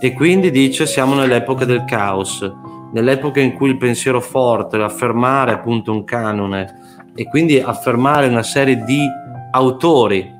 E 0.00 0.12
quindi 0.12 0.50
dice 0.50 0.86
siamo 0.86 1.14
nell'epoca 1.14 1.64
del 1.64 1.84
caos, 1.84 2.48
nell'epoca 2.92 3.40
in 3.40 3.54
cui 3.54 3.70
il 3.70 3.76
pensiero 3.76 4.20
forte, 4.20 4.76
affermare 4.76 5.52
appunto 5.52 5.90
un 5.90 6.04
canone 6.04 6.80
e 7.14 7.28
quindi 7.28 7.60
affermare 7.60 8.28
una 8.28 8.42
serie 8.42 8.84
di 8.84 9.04
autori 9.50 10.30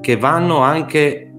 che 0.00 0.16
vanno 0.16 0.58
anche 0.58 1.29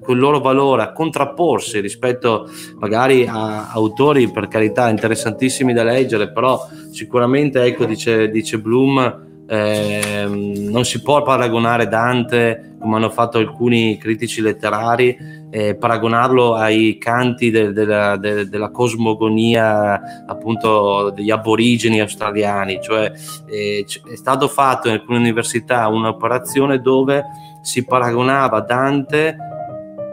col 0.00 0.18
loro 0.18 0.40
valore 0.40 0.82
a 0.82 0.92
contrapporsi 0.92 1.80
rispetto 1.80 2.48
magari 2.78 3.26
a 3.26 3.70
autori 3.70 4.30
per 4.30 4.48
carità 4.48 4.88
interessantissimi 4.88 5.72
da 5.72 5.82
leggere, 5.82 6.30
però 6.30 6.66
sicuramente 6.90 7.62
ecco 7.62 7.84
dice, 7.84 8.28
dice 8.30 8.58
Bloom 8.58 9.22
eh, 9.46 10.24
non 10.26 10.84
si 10.84 11.02
può 11.02 11.22
paragonare 11.22 11.86
Dante 11.86 12.76
come 12.80 12.96
hanno 12.96 13.10
fatto 13.10 13.38
alcuni 13.38 13.98
critici 13.98 14.40
letterari 14.40 15.16
eh, 15.50 15.76
paragonarlo 15.76 16.54
ai 16.54 16.98
canti 16.98 17.50
de, 17.50 17.72
de, 17.72 18.18
de, 18.18 18.48
della 18.48 18.70
cosmogonia 18.70 20.26
appunto 20.26 21.10
degli 21.10 21.30
aborigeni 21.30 22.00
australiani. 22.00 22.80
Cioè 22.82 23.12
eh, 23.46 23.86
è 23.86 24.16
stato 24.16 24.48
fatto 24.48 24.88
in 24.88 24.94
alcune 24.94 25.18
università 25.18 25.86
un'operazione 25.88 26.80
dove 26.80 27.22
si 27.62 27.84
paragonava 27.84 28.60
Dante 28.60 29.36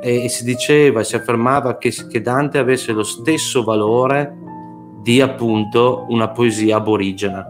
e, 0.01 0.27
si 0.29 0.43
diceva, 0.43 1.03
si 1.03 1.15
affermava 1.15 1.77
che, 1.77 1.93
che 2.09 2.21
Dante 2.21 2.57
avesse 2.57 2.91
lo 2.91 3.03
stesso 3.03 3.63
valore 3.63 4.35
di 5.01 5.21
appunto 5.21 6.05
una 6.09 6.29
poesia 6.29 6.77
aborigena, 6.77 7.45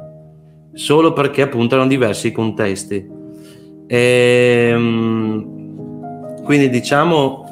solo 0.73 1.13
perché 1.13 1.41
appunto 1.41 1.75
erano 1.75 1.89
diversi 1.89 2.27
i 2.27 2.31
contesti. 2.31 3.07
E, 3.87 4.69
ehm, 4.71 6.43
quindi 6.43 6.69
diciamo 6.69 7.45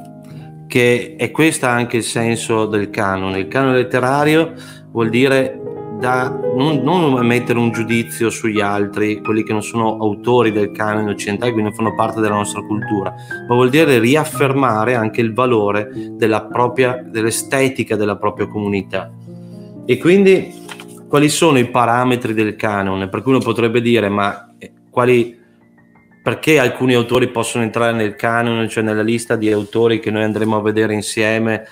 che 0.68 1.16
è 1.18 1.32
questo 1.32 1.66
anche 1.66 1.98
il 1.98 2.04
senso 2.04 2.66
del 2.66 2.90
canone. 2.90 3.40
Il 3.40 3.48
canone 3.48 3.78
letterario 3.78 4.54
vuol 4.92 5.10
dire 5.10 5.59
da 6.00 6.30
non, 6.56 6.78
non, 6.82 7.26
mettere 7.26 7.60
un 7.60 7.72
giudizio 7.72 8.30
sugli 8.30 8.62
altri, 8.62 9.22
quelli 9.22 9.44
che 9.44 9.52
non 9.52 9.62
sono 9.62 9.98
autori 9.98 10.52
del 10.52 10.72
canone 10.72 11.12
occidentale, 11.12 11.52
quindi 11.52 11.70
non 11.70 11.78
fanno 11.78 11.96
parte 11.96 12.22
della 12.22 12.36
nostra 12.36 12.62
cultura, 12.62 13.14
ma 13.48 13.54
vuol 13.54 13.70
dire 13.70 14.00
riaffermare 14.00 14.96
anche 14.96 15.20
il 15.20 15.34
valore 15.34 15.90
della 16.12 16.44
propria, 16.46 17.04
dell'estetica 17.06 17.98
della 17.98 18.16
propria 18.16 18.48
comunità. 18.48 19.12
E 19.86 19.98
quindi 19.98 20.54
quali 21.10 21.28
sono 21.28 21.60
i 21.60 21.70
parametri 21.70 22.34
del 22.34 22.56
canone? 22.56 23.10
Per 23.10 23.22
cui 23.22 23.34
uno 23.34 23.42
potrebbe 23.42 23.82
dire, 23.82 24.08
ma 24.08 24.54
eh, 24.58 24.72
quali 24.90 25.38
perché 26.22 26.60
alcuni 26.60 26.94
autori 26.94 27.30
possono 27.30 27.64
entrare 27.64 27.92
nel 27.92 28.16
canone, 28.16 28.70
cioè 28.70 28.84
nella 28.84 29.02
lista 29.02 29.36
di 29.36 29.52
autori 29.52 30.00
che 30.00 30.12
noi 30.12 30.24
andremo 30.24 30.58
a 30.58 30.62
vedere 30.62 30.94
insieme 30.94 31.66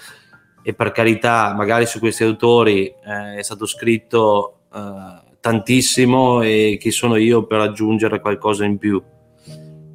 e 0.67 0.73
per 0.73 0.91
carità 0.91 1.53
magari 1.55 1.85
su 1.85 1.97
questi 1.97 2.25
autori 2.25 2.87
eh, 2.87 3.37
è 3.37 3.41
stato 3.41 3.65
scritto 3.65 4.63
eh, 4.75 5.37
tantissimo 5.39 6.41
e 6.41 6.75
chi 6.77 6.91
sono 6.91 7.15
io 7.15 7.45
per 7.45 7.61
aggiungere 7.61 8.19
qualcosa 8.19 8.65
in 8.65 8.77
più. 8.77 9.01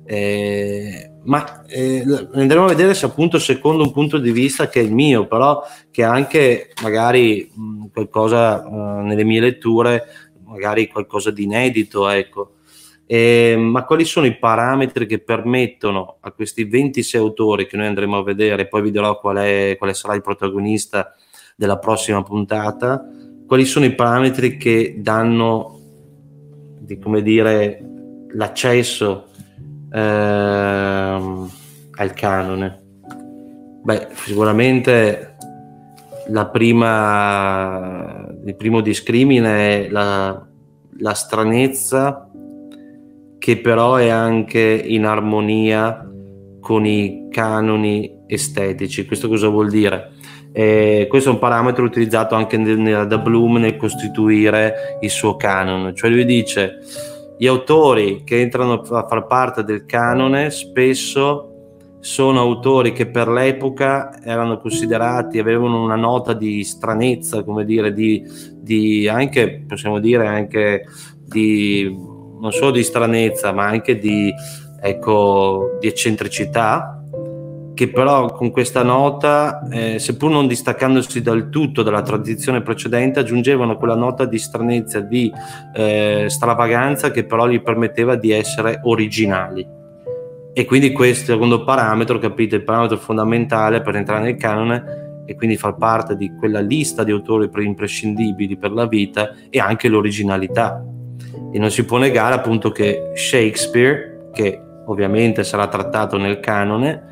Eh, 0.07 1.11
ma 1.25 1.67
eh, 1.67 2.02
andremo 2.33 2.64
a 2.64 2.69
vedere 2.69 2.95
se 2.95 3.05
appunto 3.05 3.38
secondo 3.38 3.83
un 3.83 3.93
punto 3.93 4.17
di 4.17 4.33
vista 4.33 4.71
che 4.71 4.81
è 4.81 4.83
il 4.83 4.95
mio, 4.95 5.26
però 5.26 5.62
che 5.91 6.05
anche 6.05 6.71
magari 6.81 7.52
mh, 7.55 7.88
qualcosa 7.93 8.67
uh, 8.67 9.00
nelle 9.02 9.25
mie 9.25 9.41
letture, 9.41 10.07
magari 10.43 10.88
qualcosa 10.88 11.31
di 11.31 11.43
inedito, 11.43 12.09
ecco. 12.09 12.52
Eh, 13.14 13.57
ma 13.59 13.85
quali 13.85 14.07
sono 14.07 14.25
i 14.25 14.38
parametri 14.38 15.04
che 15.04 15.19
permettono 15.19 16.16
a 16.21 16.33
questi 16.33 16.64
26 16.64 17.21
autori 17.21 17.66
che 17.66 17.76
noi 17.76 17.85
andremo 17.88 18.16
a 18.16 18.23
vedere, 18.23 18.69
poi 18.69 18.81
vi 18.81 18.90
dirò 18.90 19.21
qual 19.21 19.76
quale 19.76 19.92
sarà 19.92 20.14
il 20.14 20.23
protagonista 20.23 21.14
della 21.54 21.76
prossima 21.76 22.23
puntata, 22.23 23.07
quali 23.47 23.66
sono 23.66 23.85
i 23.85 23.95
parametri 23.95 24.57
che 24.57 24.95
danno, 24.97 25.78
di, 26.78 26.99
come 26.99 27.21
dire, 27.21 27.85
l'accesso 28.31 29.26
ehm, 29.92 31.50
al 31.90 32.14
canone? 32.14 32.83
Beh, 33.83 34.09
sicuramente 34.14 35.37
prima, 36.47 38.26
il 38.42 38.57
primo 38.57 38.81
discrimine 38.81 39.85
è 39.85 39.90
la, 39.90 40.47
la 40.97 41.12
stranezza 41.12 42.31
che 43.43 43.57
però 43.59 43.97
è 43.97 44.09
anche 44.09 44.61
in 44.61 45.05
armonia 45.05 46.09
con 46.61 46.87
i 46.87 47.27
canoni 47.29 48.21
estetici. 48.29 49.05
Questo 49.05 49.27
cosa 49.27 49.49
vuol 49.49 49.69
dire? 49.69 50.13
Eh, 50.53 51.07
questo 51.09 51.31
è 51.31 51.33
un 51.33 51.41
parametro 51.41 51.83
utilizzato 51.83 52.37
anche 52.37 52.57
nel, 52.57 53.05
da 53.09 53.19
Bloom 53.19 53.57
nel 53.57 53.77
costituire 53.77 54.97
il 55.01 55.11
suo 55.11 55.35
canon, 55.35 55.93
cioè 55.93 56.11
lui 56.11 56.25
dice 56.25 56.79
gli 57.37 57.49
autori 57.49 58.23
che 58.23 58.41
entrano 58.41 58.75
a 58.75 59.07
far 59.09 59.27
parte 59.27 59.65
del 59.65 59.87
canone 59.87 60.51
spesso 60.51 61.49
sono 61.99 62.39
autori 62.39 62.93
che 62.93 63.07
per 63.07 63.27
l'epoca 63.27 64.23
erano 64.23 64.59
considerati, 64.59 65.41
avevano 65.41 65.83
una 65.83 65.97
nota 65.97 66.33
di 66.33 66.63
stranezza, 66.63 67.43
come 67.43 67.65
dire, 67.65 67.93
di, 67.93 68.23
di 68.55 69.09
anche, 69.09 69.65
possiamo 69.67 69.99
dire, 69.99 70.29
anche 70.29 70.85
di, 71.25 72.11
non 72.43 72.51
solo 72.51 72.73
di 72.73 72.83
stranezza, 72.83 73.53
ma 73.53 73.67
anche 73.67 73.99
di, 73.99 74.35
ecco, 74.81 75.79
di 75.79 75.87
eccentricità, 75.87 77.01
che 77.73 77.89
però 77.89 78.33
con 78.33 78.51
questa 78.51 78.83
nota, 78.83 79.67
eh, 79.71 80.01
seppur 80.01 80.31
non 80.31 80.49
distaccandosi 80.49 81.23
dal 81.23 81.49
tutto 81.49 81.85
dalla 81.85 82.03
tradizione 82.03 82.61
precedente, 82.61 83.21
aggiungevano 83.21 83.77
quella 83.77 83.95
nota 83.95 84.25
di 84.25 84.39
stranezza, 84.39 84.99
di 84.99 85.33
eh, 85.73 86.27
stravaganza 86.29 87.13
che 87.13 87.25
però 87.25 87.47
gli 87.47 87.63
permetteva 87.63 88.17
di 88.17 88.33
essere 88.33 88.81
originali. 88.83 89.65
E 90.52 90.65
quindi 90.65 90.91
questo 90.91 91.33
secondo 91.33 91.63
parametro, 91.63 92.19
capite, 92.19 92.57
il 92.57 92.65
parametro 92.65 92.99
fondamentale 92.99 93.83
per 93.83 93.95
entrare 93.95 94.25
nel 94.25 94.37
canone 94.37 95.23
e 95.25 95.37
quindi 95.37 95.57
far 95.57 95.76
parte 95.76 96.17
di 96.17 96.35
quella 96.37 96.61
lista 96.61 97.05
di 97.05 97.13
autori 97.13 97.49
imprescindibili 97.65 98.59
per 98.59 98.73
la 98.73 98.87
vita 98.87 99.31
e 99.49 99.61
anche 99.61 99.89
l'originalità. 99.89 100.85
E 101.52 101.58
non 101.58 101.71
si 101.71 101.84
può 101.84 101.99
negare 101.99 102.34
appunto 102.34 102.71
che 102.71 103.10
Shakespeare, 103.15 104.30
che 104.32 104.60
ovviamente 104.86 105.45
sarà 105.45 105.69
trattato 105.69 106.17
nel 106.17 106.41
canone, 106.41 107.02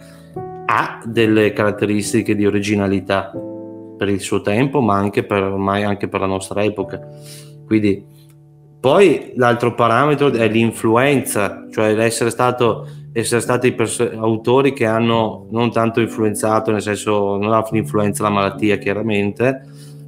ha 0.66 1.00
delle 1.04 1.52
caratteristiche 1.52 2.34
di 2.34 2.46
originalità 2.46 3.32
per 3.96 4.08
il 4.08 4.20
suo 4.20 4.40
tempo, 4.40 4.80
ma 4.80 4.96
anche 4.96 5.24
per, 5.24 5.42
ormai 5.42 5.84
anche 5.84 6.08
per 6.08 6.20
la 6.20 6.26
nostra 6.26 6.62
epoca. 6.62 7.00
Quindi, 7.66 8.04
poi 8.80 9.32
l'altro 9.36 9.74
parametro 9.74 10.32
è 10.32 10.48
l'influenza, 10.48 11.66
cioè 11.70 11.94
l'essere 11.94 12.30
stato 12.30 12.86
essere 13.12 13.40
stati 13.40 13.72
pers- 13.72 14.12
autori 14.14 14.72
che 14.72 14.86
hanno 14.86 15.46
non 15.50 15.72
tanto 15.72 16.00
influenzato, 16.00 16.70
nel 16.70 16.82
senso 16.82 17.36
non 17.36 17.52
ha 17.52 17.66
influenza 17.72 18.22
la 18.22 18.30
malattia 18.30 18.76
chiaramente, 18.76 19.62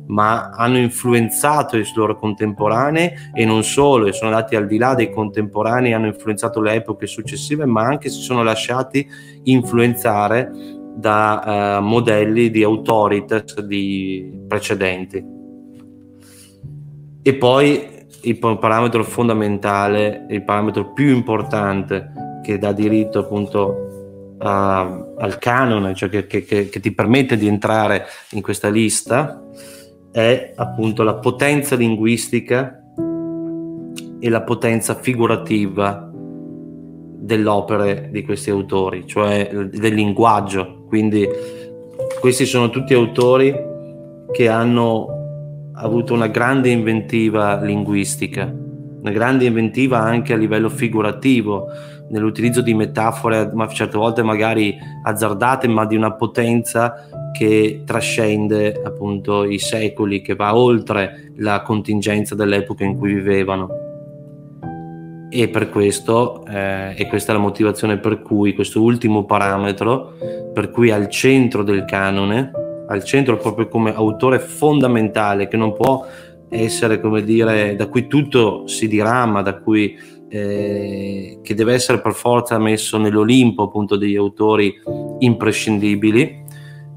ma 0.07 0.51
hanno 0.51 0.79
influenzato 0.79 1.77
i 1.77 1.85
loro 1.95 2.17
contemporanei 2.17 3.13
e 3.33 3.45
non 3.45 3.63
solo, 3.65 4.07
e 4.07 4.13
sono 4.13 4.31
andati 4.31 4.57
al 4.57 4.67
di 4.67 4.79
là 4.79 4.95
dei 4.95 5.11
contemporanei, 5.11 5.93
hanno 5.93 6.07
influenzato 6.07 6.61
le 6.61 6.75
epoche 6.75 7.07
successive, 7.07 7.65
ma 7.65 7.83
anche 7.83 8.09
si 8.09 8.21
sono 8.21 8.43
lasciati 8.43 9.07
influenzare 9.45 10.81
da 10.95 11.79
uh, 11.79 11.83
modelli 11.83 12.51
di 12.51 12.63
autoritas 12.63 13.61
di 13.61 14.45
precedenti. 14.47 15.25
E 17.23 17.35
poi 17.35 17.89
il 18.23 18.39
parametro 18.39 19.05
fondamentale, 19.05 20.27
il 20.29 20.45
parametro 20.45 20.93
più 20.93 21.09
importante 21.09 22.41
che 22.43 22.59
dà 22.59 22.73
diritto 22.73 23.21
appunto 23.21 24.37
uh, 24.39 24.45
al 24.45 25.37
canone, 25.39 25.95
cioè 25.95 26.09
che, 26.09 26.27
che, 26.27 26.45
che, 26.45 26.81
ti 26.81 26.93
permette 26.93 27.37
di 27.37 27.47
entrare 27.47 28.07
in 28.33 28.43
questa 28.43 28.69
lista, 28.69 29.41
è 30.13 30.53
appunto 30.55 31.03
la 31.03 31.15
potenza 31.15 31.75
linguistica 31.75 32.81
e 34.21 34.29
la 34.29 34.43
potenza 34.43 34.95
figurativa 34.95 36.09
dell'opera 36.13 37.93
di 37.95 38.23
questi 38.23 38.51
autori, 38.51 39.07
cioè 39.07 39.49
del 39.51 39.95
linguaggio. 39.95 40.85
Quindi 40.87 41.27
questi 42.21 42.45
sono 42.45 42.69
tutti 42.69 42.95
autori 42.95 43.55
che 44.31 44.49
hanno 44.49 45.71
avuto 45.75 46.15
una 46.15 46.29
grande 46.29 46.69
inventiva 46.69 47.61
linguistica, 47.61 48.45
una 49.01 49.11
grande 49.11 49.47
inventiva 49.47 49.99
anche 49.99 50.33
a 50.33 50.37
livello 50.37 50.69
figurativo, 50.69 51.67
nell'utilizzo 52.11 52.61
di 52.61 52.75
metafore, 52.75 53.51
ma 53.55 53.67
certe 53.69 53.97
volte 53.97 54.23
magari 54.23 54.77
azzardate, 55.03 55.67
ma 55.67 55.87
di 55.87 55.97
una 55.97 56.13
potenza 56.13 57.09
che 57.33 57.83
trascende 57.85 58.81
appunto 58.85 59.45
i 59.45 59.59
secoli, 59.59 60.23
che 60.23 60.35
va 60.35 60.57
oltre 60.57 61.33
la 61.37 61.63
contingenza 61.63 62.35
dell'epoca 62.35 62.85
in 62.85 62.97
cui 62.99 63.15
vivevano. 63.15 63.69
E 65.31 65.49
per 65.49 65.71
questo, 65.71 66.45
eh, 66.47 66.95
e 66.95 67.07
questa 67.09 67.33
è 67.33 67.35
la 67.35 67.41
motivazione 67.41 67.99
per 67.99 68.21
cui 68.21 68.55
questo 68.55 68.83
ultimo 68.83 69.25
parametro, 69.25 70.13
per 70.53 70.71
cui 70.71 70.91
al 70.91 71.09
centro 71.09 71.63
del 71.63 71.85
canone, 71.87 72.51
al 72.87 73.03
centro 73.03 73.39
proprio 73.39 73.69
come 73.69 73.95
autore 73.95 74.39
fondamentale, 74.39 75.49
che 75.49 75.57
non 75.57 75.73
può 75.73 76.05
essere, 76.51 77.01
come 77.01 77.23
dire, 77.23 77.75
da 77.77 77.87
cui 77.87 78.07
tutto 78.07 78.67
si 78.67 78.87
dirama, 78.87 79.41
da 79.41 79.57
cui 79.57 79.97
eh, 80.29 81.41
che 81.43 81.55
deve 81.55 81.75
essere 81.75 82.01
per 82.01 82.15
forza 82.15 82.59
messo 82.59 82.99
nell'Olimpo 82.99 83.65
appunto 83.65 83.97
degli 83.97 84.17
autori 84.17 84.75
imprescindibili, 85.19 86.42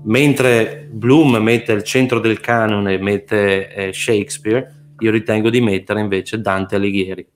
mentre 0.05 0.87
Bloom 0.91 1.37
mette 1.37 1.71
al 1.71 1.83
centro 1.83 2.19
del 2.19 2.39
canone, 2.39 2.97
mette 2.97 3.73
eh, 3.73 3.93
Shakespeare, 3.93 4.93
io 4.99 5.11
ritengo 5.11 5.49
di 5.49 5.61
mettere 5.61 5.99
invece 5.99 6.41
Dante 6.41 6.75
Alighieri, 6.75 7.27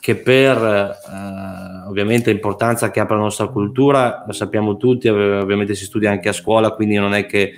che 0.00 0.16
per 0.16 0.58
eh, 0.58 1.88
ovviamente 1.88 2.30
l'importanza 2.30 2.90
che 2.90 3.00
ha 3.00 3.06
per 3.06 3.16
la 3.16 3.22
nostra 3.22 3.48
cultura, 3.48 4.24
lo 4.26 4.32
sappiamo 4.32 4.76
tutti, 4.76 5.08
ovviamente 5.08 5.74
si 5.74 5.84
studia 5.84 6.10
anche 6.10 6.28
a 6.28 6.32
scuola, 6.32 6.70
quindi 6.70 6.96
non 6.96 7.14
è 7.14 7.26
che, 7.26 7.52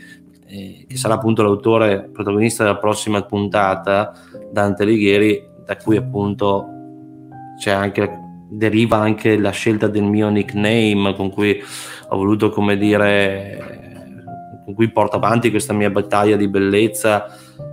eh, 0.47 0.85
che 0.89 0.97
sarà 0.97 1.15
appunto 1.15 1.43
l'autore 1.43 2.09
protagonista 2.13 2.63
della 2.63 2.79
prossima 2.79 3.23
puntata, 3.23 4.13
Dante 4.51 4.85
Alighieri, 4.85 5.55
da 5.65 5.77
cui 5.77 5.97
appunto 5.97 6.69
c'è 7.59 7.73
anche 7.73 8.25
deriva 8.49 8.99
anche 8.99 9.37
la 9.37 9.51
scelta 9.51 9.89
del 9.89 10.05
mio 10.05 10.29
nickname 10.29 11.15
con 11.17 11.31
cui 11.31 11.61
ho 12.09 12.17
voluto 12.17 12.51
come 12.51 12.77
dire 12.77 13.76
con 14.67 14.75
cui 14.75 14.91
porto 14.91 15.15
avanti 15.15 15.51
questa 15.51 15.73
mia 15.73 15.91
battaglia 15.91 16.35
di 16.35 16.49
bellezza, 16.49 17.27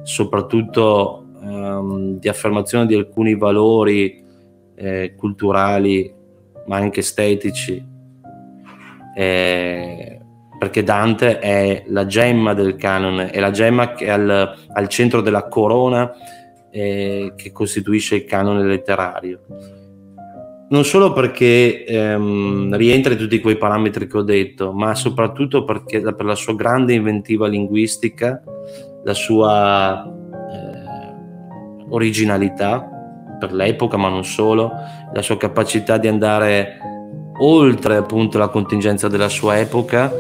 soprattutto 0.04 1.26
ehm, 1.42 2.20
di 2.20 2.28
affermazione 2.30 2.86
di 2.86 2.94
alcuni 2.94 3.36
valori 3.36 4.24
eh, 4.76 5.16
culturali, 5.18 6.14
ma 6.68 6.76
anche 6.76 7.00
estetici. 7.00 7.84
Eh, 9.16 10.20
perché 10.60 10.84
Dante 10.84 11.40
è 11.40 11.84
la 11.88 12.06
gemma 12.06 12.54
del 12.54 12.76
canone, 12.76 13.32
è 13.32 13.40
la 13.40 13.52
gemma 13.52 13.94
che 13.94 14.06
è 14.06 14.10
al, 14.10 14.56
al 14.72 14.88
centro 14.88 15.22
della 15.22 15.48
corona 15.48 16.14
eh, 16.70 17.34
che 17.36 17.52
costituisce 17.52 18.18
il 18.18 18.26
canone 18.26 18.64
letterario 18.64 19.42
non 20.74 20.84
solo 20.86 21.14
perché 21.14 21.86
ehm, 21.86 22.76
rientra 22.76 23.14
in 23.14 23.20
tutti 23.20 23.40
quei 23.40 23.58
parametri 23.58 24.08
che 24.08 24.18
ho 24.18 24.24
detto, 24.24 24.74
ma 24.74 24.96
soprattutto 24.96 25.64
perché, 25.64 26.02
per 26.02 26.26
la 26.26 26.34
sua 26.34 26.56
grande 26.56 26.94
inventiva 26.94 27.48
linguistica, 27.48 28.42
la 29.04 29.14
sua 29.14 30.04
eh, 30.04 31.86
originalità, 31.90 32.90
per 33.40 33.54
l'epoca, 33.54 33.98
ma 33.98 34.10
non 34.10 34.26
solo, 34.26 34.72
la 35.14 35.22
sua 35.22 35.38
capacità 35.38 35.98
di 35.98 36.08
andare 36.08 36.80
oltre 37.38 37.98
appunto 37.98 38.40
la 38.40 38.48
contingenza 38.48 39.08
della 39.08 39.30
sua 39.30 39.60
epoca, 39.60 40.12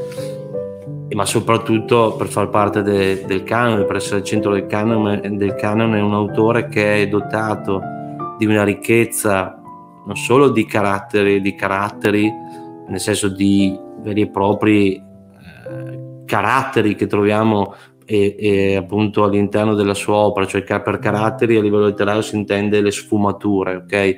ma 1.15 1.25
soprattutto 1.25 2.13
per 2.15 2.27
far 2.27 2.49
parte 2.49 2.83
de, 2.83 3.25
del 3.25 3.41
canone, 3.43 3.85
per 3.85 3.95
essere 3.95 4.17
al 4.17 4.23
centro 4.23 4.53
del 4.53 4.67
canone, 4.67 5.19
del 5.35 5.55
canone, 5.55 5.97
è 5.97 6.01
un 6.01 6.13
autore 6.13 6.67
che 6.67 7.01
è 7.01 7.07
dotato 7.07 7.81
di 8.37 8.45
una 8.45 8.63
ricchezza 8.63 9.57
non 10.05 10.15
solo 10.15 10.49
di 10.49 10.65
caratteri, 10.65 11.41
di 11.41 11.55
caratteri 11.55 12.31
nel 12.87 12.99
senso 12.99 13.29
di 13.29 13.77
veri 14.01 14.21
e 14.21 14.29
propri 14.29 14.95
eh, 14.95 16.23
caratteri 16.25 16.95
che 16.95 17.07
troviamo 17.07 17.73
e, 18.05 18.35
e, 18.37 18.75
appunto 18.75 19.23
all'interno 19.23 19.75
della 19.75 19.93
sua 19.93 20.15
opera, 20.15 20.45
cioè 20.45 20.63
per 20.63 20.99
caratteri 20.99 21.57
a 21.57 21.61
livello 21.61 21.85
letterario 21.85 22.21
si 22.21 22.35
intende 22.35 22.81
le 22.81 22.91
sfumature, 22.91 23.75
ok? 23.77 24.17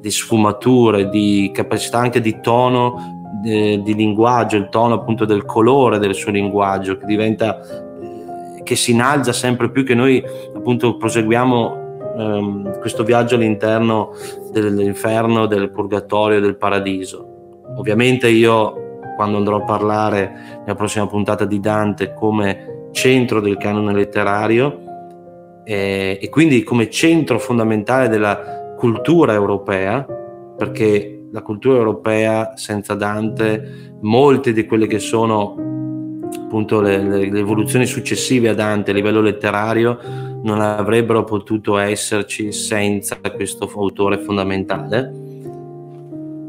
Di 0.00 0.10
sfumature, 0.10 1.08
di 1.08 1.50
capacità 1.54 1.98
anche 1.98 2.20
di 2.20 2.40
tono, 2.40 3.38
di, 3.40 3.80
di 3.82 3.94
linguaggio, 3.94 4.56
il 4.56 4.68
tono 4.68 4.94
appunto 4.94 5.24
del 5.24 5.44
colore 5.44 5.98
del 5.98 6.14
suo 6.14 6.32
linguaggio 6.32 6.96
che 6.96 7.06
diventa, 7.06 7.60
eh, 7.60 8.62
che 8.64 8.74
si 8.74 8.90
innalza 8.90 9.32
sempre 9.32 9.70
più, 9.70 9.84
che 9.84 9.94
noi 9.94 10.22
appunto 10.54 10.96
proseguiamo 10.96 11.83
ehm, 12.16 12.78
questo 12.80 13.02
viaggio 13.02 13.34
all'interno 13.34 14.10
dell'inferno, 14.52 15.46
del 15.46 15.70
purgatorio, 15.70 16.40
del 16.40 16.56
paradiso. 16.56 17.62
Ovviamente 17.76 18.28
io 18.28 18.82
quando 19.16 19.38
andrò 19.38 19.56
a 19.56 19.62
parlare 19.62 20.58
nella 20.60 20.74
prossima 20.74 21.06
puntata 21.06 21.44
di 21.44 21.60
Dante 21.60 22.14
come 22.14 22.88
centro 22.92 23.40
del 23.40 23.56
canone 23.56 23.92
letterario 23.92 24.80
eh, 25.64 26.18
e 26.20 26.28
quindi 26.28 26.62
come 26.62 26.90
centro 26.90 27.38
fondamentale 27.38 28.08
della 28.08 28.74
cultura 28.76 29.32
europea, 29.32 30.06
perché 30.56 31.26
la 31.32 31.42
cultura 31.42 31.78
europea 31.78 32.52
senza 32.56 32.94
Dante, 32.94 33.96
molte 34.02 34.52
di 34.52 34.66
quelle 34.66 34.86
che 34.86 34.98
sono 34.98 35.56
appunto 36.44 36.80
le, 36.80 36.98
le, 36.98 37.30
le 37.30 37.38
evoluzioni 37.38 37.86
successive 37.86 38.50
a 38.50 38.54
Dante 38.54 38.90
a 38.90 38.94
livello 38.94 39.20
letterario 39.20 39.98
non 40.44 40.60
avrebbero 40.60 41.24
potuto 41.24 41.76
esserci 41.78 42.52
senza 42.52 43.18
questo 43.34 43.70
autore 43.74 44.18
fondamentale. 44.18 45.22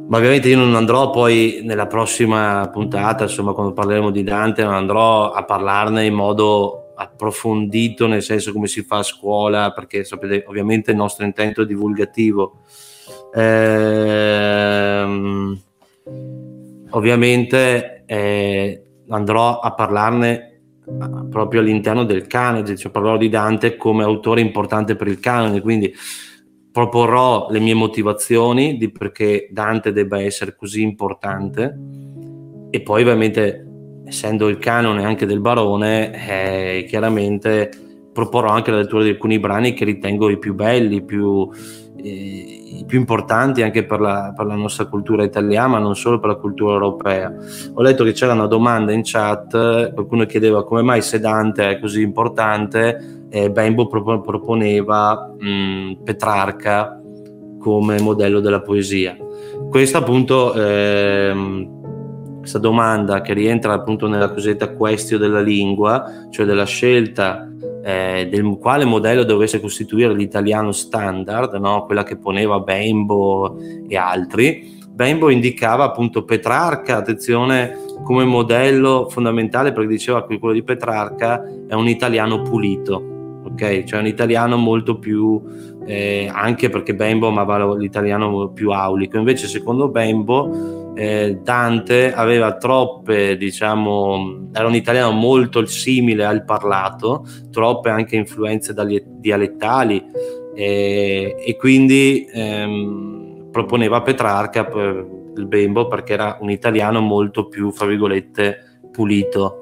Ma 0.08 0.18
ovviamente 0.18 0.50
io 0.50 0.58
non 0.58 0.76
andrò 0.76 1.10
poi 1.10 1.62
nella 1.64 1.88
prossima 1.88 2.70
puntata, 2.72 3.24
insomma, 3.24 3.54
quando 3.54 3.74
parleremo 3.74 4.12
di 4.12 4.24
Dante, 4.24 4.64
non 4.64 4.76
andrò 4.76 5.32
a 5.32 5.44
parlarne 5.44 6.06
in 6.06 6.14
modo 6.14 6.92
approfondito, 6.96 8.06
nel 8.06 8.22
senso 8.22 8.52
come 8.52 8.68
si 8.68 8.84
fa 8.84 8.98
a 9.00 9.04
scuola, 9.04 9.72
perché 9.72 10.04
sapete, 10.04 10.46
ovviamente 10.48 10.92
il 10.92 10.98
nostro 10.98 11.26
intento 11.26 11.64
è 11.64 11.66
divulgativo. 11.66 12.60
Ehm, 13.34 14.80
ovviamente 16.92 18.04
eh, 18.06 18.84
andrò 19.10 19.60
a 19.60 19.74
parlarne 19.74 20.55
proprio 21.30 21.62
all'interno 21.62 22.04
del 22.04 22.28
canone, 22.28 22.76
cioè 22.76 22.92
parlerò 22.92 23.18
di 23.18 23.30
Dante 23.30 23.76
come 23.76 24.04
autore 24.04 24.42
importante 24.42 24.96
per 24.96 25.08
il 25.08 25.20
canone, 25.20 25.62
quindi 25.62 25.94
proporrò 26.72 27.48
le 27.50 27.60
mie 27.60 27.74
motivazioni 27.74 28.78
di 28.78 28.92
perché 28.92 29.48
Dante 29.52 29.92
debba 29.94 30.20
essere 30.20 30.56
così 30.56 30.82
importante. 30.82 31.78
E 32.70 32.82
poi 32.82 33.02
ovviamente 33.02 33.66
essendo 34.06 34.48
il 34.48 34.58
canone 34.58 35.04
anche 35.04 35.26
del 35.26 35.40
barone 35.40 36.12
eh, 36.28 36.86
chiaramente 36.86 37.72
proporrò 38.14 38.50
anche 38.50 38.72
la 38.72 38.78
lettura 38.78 39.04
di 39.04 39.10
alcuni 39.10 39.40
brani 39.40 39.74
che 39.74 39.84
ritengo 39.84 40.30
i 40.30 40.38
più 40.38 40.54
belli, 40.54 40.98
i 40.98 41.04
più, 41.04 41.50
eh, 41.98 42.64
più 42.86 43.00
importanti 43.00 43.62
anche 43.62 43.86
per 43.86 44.00
la, 44.00 44.34
per 44.36 44.46
la, 44.46 44.56
nostra 44.56 44.86
cultura 44.86 45.24
italiana, 45.24 45.68
ma 45.68 45.80
non 45.80 45.96
solo 45.96 46.20
per 46.20 46.30
la 46.30 46.36
cultura 46.36 46.74
europea. 46.74 47.34
Ho 47.74 47.82
letto 47.82 48.04
che 48.04 48.12
c'era 48.12 48.34
una 48.34 48.48
domanda 48.48 48.92
in 48.92 49.02
chat, 49.04 49.94
qualcuno 49.94 50.26
chiedeva 50.26 50.64
come 50.66 50.82
mai 50.82 51.02
Sedante 51.02 51.70
è 51.70 51.80
così 51.80 52.02
importante, 52.02 53.28
e 53.30 53.52
Bembo 53.52 53.88
proponeva 53.88 55.34
mh, 55.38 55.48
mm, 55.48 55.92
Petrarca 56.04 57.02
come 57.60 58.02
modello 58.02 58.40
della 58.40 58.62
poesia. 58.62 59.16
Questa 59.70 60.00
appunto... 60.00 60.54
Ehm, 60.54 61.74
questa 62.46 62.62
domanda 62.62 63.22
che 63.22 63.34
rientra 63.34 63.74
appunto 63.74 64.08
nella 64.08 64.30
cosiddetta 64.30 64.76
questione 64.76 65.26
della 65.26 65.42
lingua, 65.42 66.28
cioè 66.30 66.46
della 66.46 66.66
scelta 66.66 67.50
eh, 67.86 68.28
del 68.32 68.44
quale 68.60 68.84
modello 68.84 69.24
dovesse 69.24 69.60
costituire 69.60 70.12
l'italiano 70.16 70.72
standard, 70.72 71.54
no? 71.54 71.86
quella 71.86 72.02
che 72.02 72.18
poneva 72.18 72.60
Bembo 72.60 73.60
e 73.88 73.96
altri. 73.96 74.74
Bembo 74.90 75.30
indicava 75.30 75.84
appunto 75.84 76.24
Petrarca, 76.24 76.98
attenzione, 76.98 77.78
come 78.04 78.26
modello 78.26 79.08
fondamentale 79.08 79.72
perché 79.72 79.88
diceva 79.88 80.26
che 80.26 80.40
quello 80.40 80.56
di 80.56 80.64
Petrarca 80.64 81.44
è 81.68 81.76
un 81.76 81.88
italiano 81.88 82.42
pulito, 82.42 83.42
ok? 83.46 83.84
Cioè 83.84 84.00
un 84.00 84.08
italiano 84.08 84.58
molto 84.58 84.98
più, 84.98 85.40
eh, 85.86 86.28
anche 86.34 86.70
perché 86.70 86.96
Bembo 86.96 87.28
amava 87.28 87.76
l'italiano 87.76 88.50
più 88.50 88.72
aulico, 88.72 89.18
invece 89.18 89.46
secondo 89.46 89.90
Bembo 89.90 90.85
eh, 90.96 91.40
Dante 91.42 92.14
aveva 92.14 92.56
troppe, 92.56 93.36
diciamo, 93.38 94.50
era 94.54 94.68
un 94.68 94.76
italiano 94.76 95.12
molto 95.12 95.66
simile 95.66 96.26
al 96.26 96.46
parlato, 96.46 97.26
troppe 97.52 97.90
anche 97.90 98.16
influenze 98.16 98.74
dialettali 99.20 100.04
eh, 100.56 101.36
e 101.38 101.56
quindi 101.58 102.28
ehm, 102.32 103.50
proponeva 103.52 104.02
Petrarca 104.02 104.66
per 104.66 105.06
il 105.38 105.46
Bembo 105.48 105.88
perché 105.88 106.14
era 106.14 106.38
un 106.40 106.50
italiano 106.50 107.02
molto 107.02 107.48
più, 107.48 107.72
fra 107.72 107.86
virgolette, 107.86 108.80
pulito. 108.92 109.60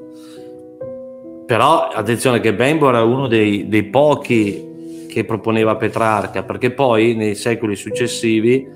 Però 1.48 1.88
attenzione 1.88 2.40
che 2.40 2.54
Bembo 2.54 2.90
era 2.90 3.04
uno 3.04 3.28
dei, 3.28 3.68
dei 3.68 3.84
pochi 3.86 5.08
che 5.10 5.26
proponeva 5.26 5.76
Petrarca, 5.76 6.44
perché 6.44 6.72
poi 6.72 7.16
nei 7.16 7.36
secoli 7.36 7.76
successivi 7.76 8.68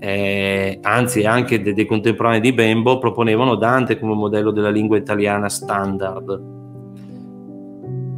eh, 0.00 0.78
anzi 0.82 1.24
anche 1.24 1.60
dei, 1.60 1.74
dei, 1.74 1.86
contemporanei 1.86 2.40
di 2.40 2.52
Bembo 2.52 2.98
proponevano 2.98 3.56
Dante 3.56 3.98
come 3.98 4.14
modello 4.14 4.50
della 4.50 4.70
lingua 4.70 4.96
italiana 4.96 5.48
standard. 5.48 6.56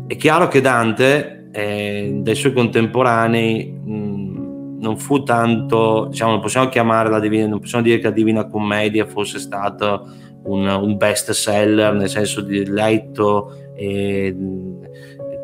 È 0.07 0.17
chiaro 0.17 0.49
che 0.49 0.61
Dante 0.61 1.49
eh, 1.53 2.19
dai 2.23 2.35
suoi 2.35 2.53
contemporanei 2.53 3.73
mh, 3.73 4.79
non 4.81 4.97
fu 4.99 5.23
tanto, 5.23 6.07
diciamo, 6.11 6.33
non 6.33 6.41
possiamo 6.41 6.69
chiamare 6.69 7.09
la 7.09 7.21
Divina, 7.21 7.47
non 7.47 7.61
possiamo 7.61 7.85
dire 7.85 7.99
che 7.99 8.05
la 8.05 8.11
Divina 8.11 8.47
Commedia 8.47 9.07
fosse 9.07 9.39
stato 9.39 10.07
un, 10.45 10.67
un 10.67 10.97
best 10.97 11.31
seller 11.33 11.95
nel 11.95 12.09
senso 12.09 12.41
di 12.41 12.67
letto 12.67 13.53
e 13.75 14.35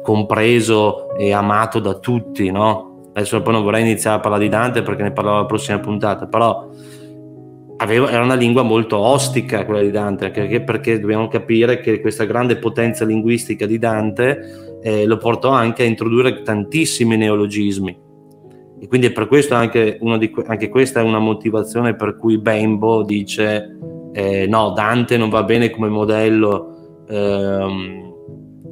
compreso 0.02 1.16
e 1.16 1.32
amato 1.32 1.80
da 1.80 1.94
tutti, 1.94 2.50
no? 2.50 2.95
Adesso 3.16 3.40
poi 3.40 3.54
non 3.54 3.62
vorrei 3.62 3.80
iniziare 3.80 4.18
a 4.18 4.20
parlare 4.20 4.44
di 4.44 4.50
Dante 4.50 4.82
perché 4.82 5.02
ne 5.02 5.10
parlerò 5.10 5.38
la 5.38 5.46
prossima 5.46 5.78
puntata, 5.78 6.26
però 6.26 6.68
aveva, 7.78 8.10
era 8.10 8.22
una 8.22 8.34
lingua 8.34 8.62
molto 8.62 8.98
ostica 8.98 9.64
quella 9.64 9.80
di 9.80 9.90
Dante, 9.90 10.30
perché, 10.30 10.60
perché 10.60 11.00
dobbiamo 11.00 11.26
capire 11.26 11.80
che 11.80 12.00
questa 12.00 12.24
grande 12.24 12.56
potenza 12.56 13.06
linguistica 13.06 13.64
di 13.64 13.78
Dante 13.78 14.78
eh, 14.82 15.06
lo 15.06 15.16
portò 15.16 15.48
anche 15.48 15.82
a 15.82 15.86
introdurre 15.86 16.42
tantissimi 16.42 17.16
neologismi. 17.16 18.04
E 18.78 18.86
quindi 18.86 19.10
per 19.10 19.26
questo 19.28 19.54
anche, 19.54 19.98
di, 19.98 20.34
anche 20.46 20.68
questa 20.68 21.00
è 21.00 21.02
una 21.02 21.18
motivazione 21.18 21.96
per 21.96 22.18
cui 22.18 22.36
Bembo 22.36 23.02
dice 23.02 23.78
eh, 24.12 24.46
no, 24.46 24.72
Dante 24.72 25.16
non 25.16 25.30
va 25.30 25.42
bene 25.44 25.70
come 25.70 25.88
modello 25.88 27.04
ehm, 27.08 28.05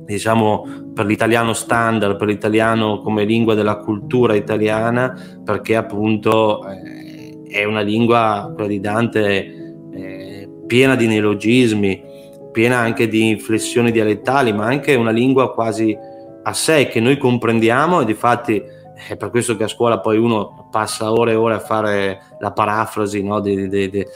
diciamo 0.04 0.90
per 0.94 1.06
l'italiano 1.06 1.52
standard, 1.52 2.16
per 2.16 2.28
l'italiano 2.28 3.00
come 3.00 3.24
lingua 3.24 3.54
della 3.54 3.78
cultura 3.78 4.34
italiana, 4.34 5.40
perché 5.44 5.76
appunto 5.76 6.66
eh, 6.68 7.42
è 7.48 7.64
una 7.64 7.80
lingua, 7.80 8.50
quella 8.54 8.68
di 8.68 8.80
Dante, 8.80 9.74
eh, 9.92 10.48
piena 10.66 10.94
di 10.94 11.06
neologismi, 11.06 12.02
piena 12.52 12.78
anche 12.78 13.08
di 13.08 13.28
inflessioni 13.30 13.90
dialettali, 13.90 14.52
ma 14.52 14.66
anche 14.66 14.94
una 14.94 15.10
lingua 15.10 15.52
quasi 15.52 15.96
a 16.46 16.52
sé 16.52 16.88
che 16.88 17.00
noi 17.00 17.16
comprendiamo 17.16 18.00
e 18.00 18.04
di 18.04 18.14
fatti 18.14 18.62
è 19.08 19.16
per 19.16 19.30
questo 19.30 19.56
che 19.56 19.64
a 19.64 19.68
scuola 19.68 19.98
poi 19.98 20.18
uno 20.18 20.68
passa 20.70 21.12
ore 21.12 21.32
e 21.32 21.34
ore 21.34 21.54
a 21.54 21.58
fare 21.58 22.20
la 22.38 22.52
parafrasi 22.52 23.22
no, 23.22 23.40
de, 23.40 23.68
de, 23.68 23.88
de, 23.90 24.06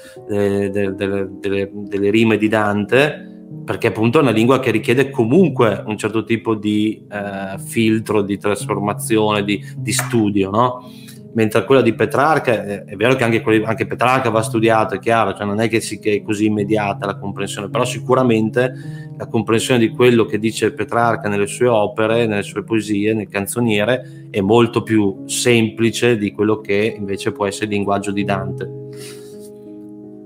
delle 1.73 2.11
rime 2.11 2.37
di 2.37 2.49
Dante 2.49 3.38
perché 3.69 3.89
appunto 3.89 4.19
è 4.19 4.23
una 4.23 4.31
lingua 4.31 4.61
che 4.61 4.71
richiede 4.71 5.11
comunque 5.11 5.83
un 5.85 5.99
certo 5.99 6.25
tipo 6.25 6.55
di 6.55 7.05
eh, 7.07 7.59
filtro, 7.59 8.23
di 8.23 8.39
trasformazione, 8.39 9.45
di, 9.45 9.63
di 9.77 9.93
studio, 9.93 10.49
no? 10.49 10.91
mentre 11.35 11.67
quella 11.67 11.83
di 11.83 11.93
Petrarca 11.93 12.65
è 12.87 12.97
vero 12.97 13.15
che 13.15 13.25
anche, 13.25 13.43
anche, 13.67 13.87
Petrarca 13.87 14.31
va 14.31 14.41
studiato, 14.41 14.95
è 14.95 14.99
chiaro, 14.99 15.35
cioè 15.35 15.45
non 15.45 15.61
è 15.61 15.69
che, 15.69 15.81
si, 15.81 15.99
che 15.99 16.15
è 16.15 16.23
così 16.23 16.47
immediata 16.47 17.05
la 17.05 17.19
comprensione, 17.19 17.69
però 17.69 17.85
sicuramente 17.85 18.73
la 19.19 19.27
comprensione 19.27 19.81
di 19.81 19.91
quello 19.91 20.25
che 20.25 20.39
dice 20.39 20.73
Petrarca 20.73 21.29
nelle 21.29 21.47
sue 21.47 21.67
opere, 21.69 22.27
nelle 22.27 22.45
sue 22.45 22.65
poesie, 22.65 23.13
nel 23.13 23.29
canzoniere 23.29 24.29
è 24.31 24.41
molto 24.41 24.83
più 24.83 25.25
semplice 25.27 26.17
di 26.17 26.33
quello 26.33 26.63
che 26.63 26.95
invece 26.97 27.33
può 27.33 27.45
essere 27.45 27.67
il 27.67 27.73
linguaggio 27.73 28.13
di 28.13 28.25
Dante. 28.25 29.18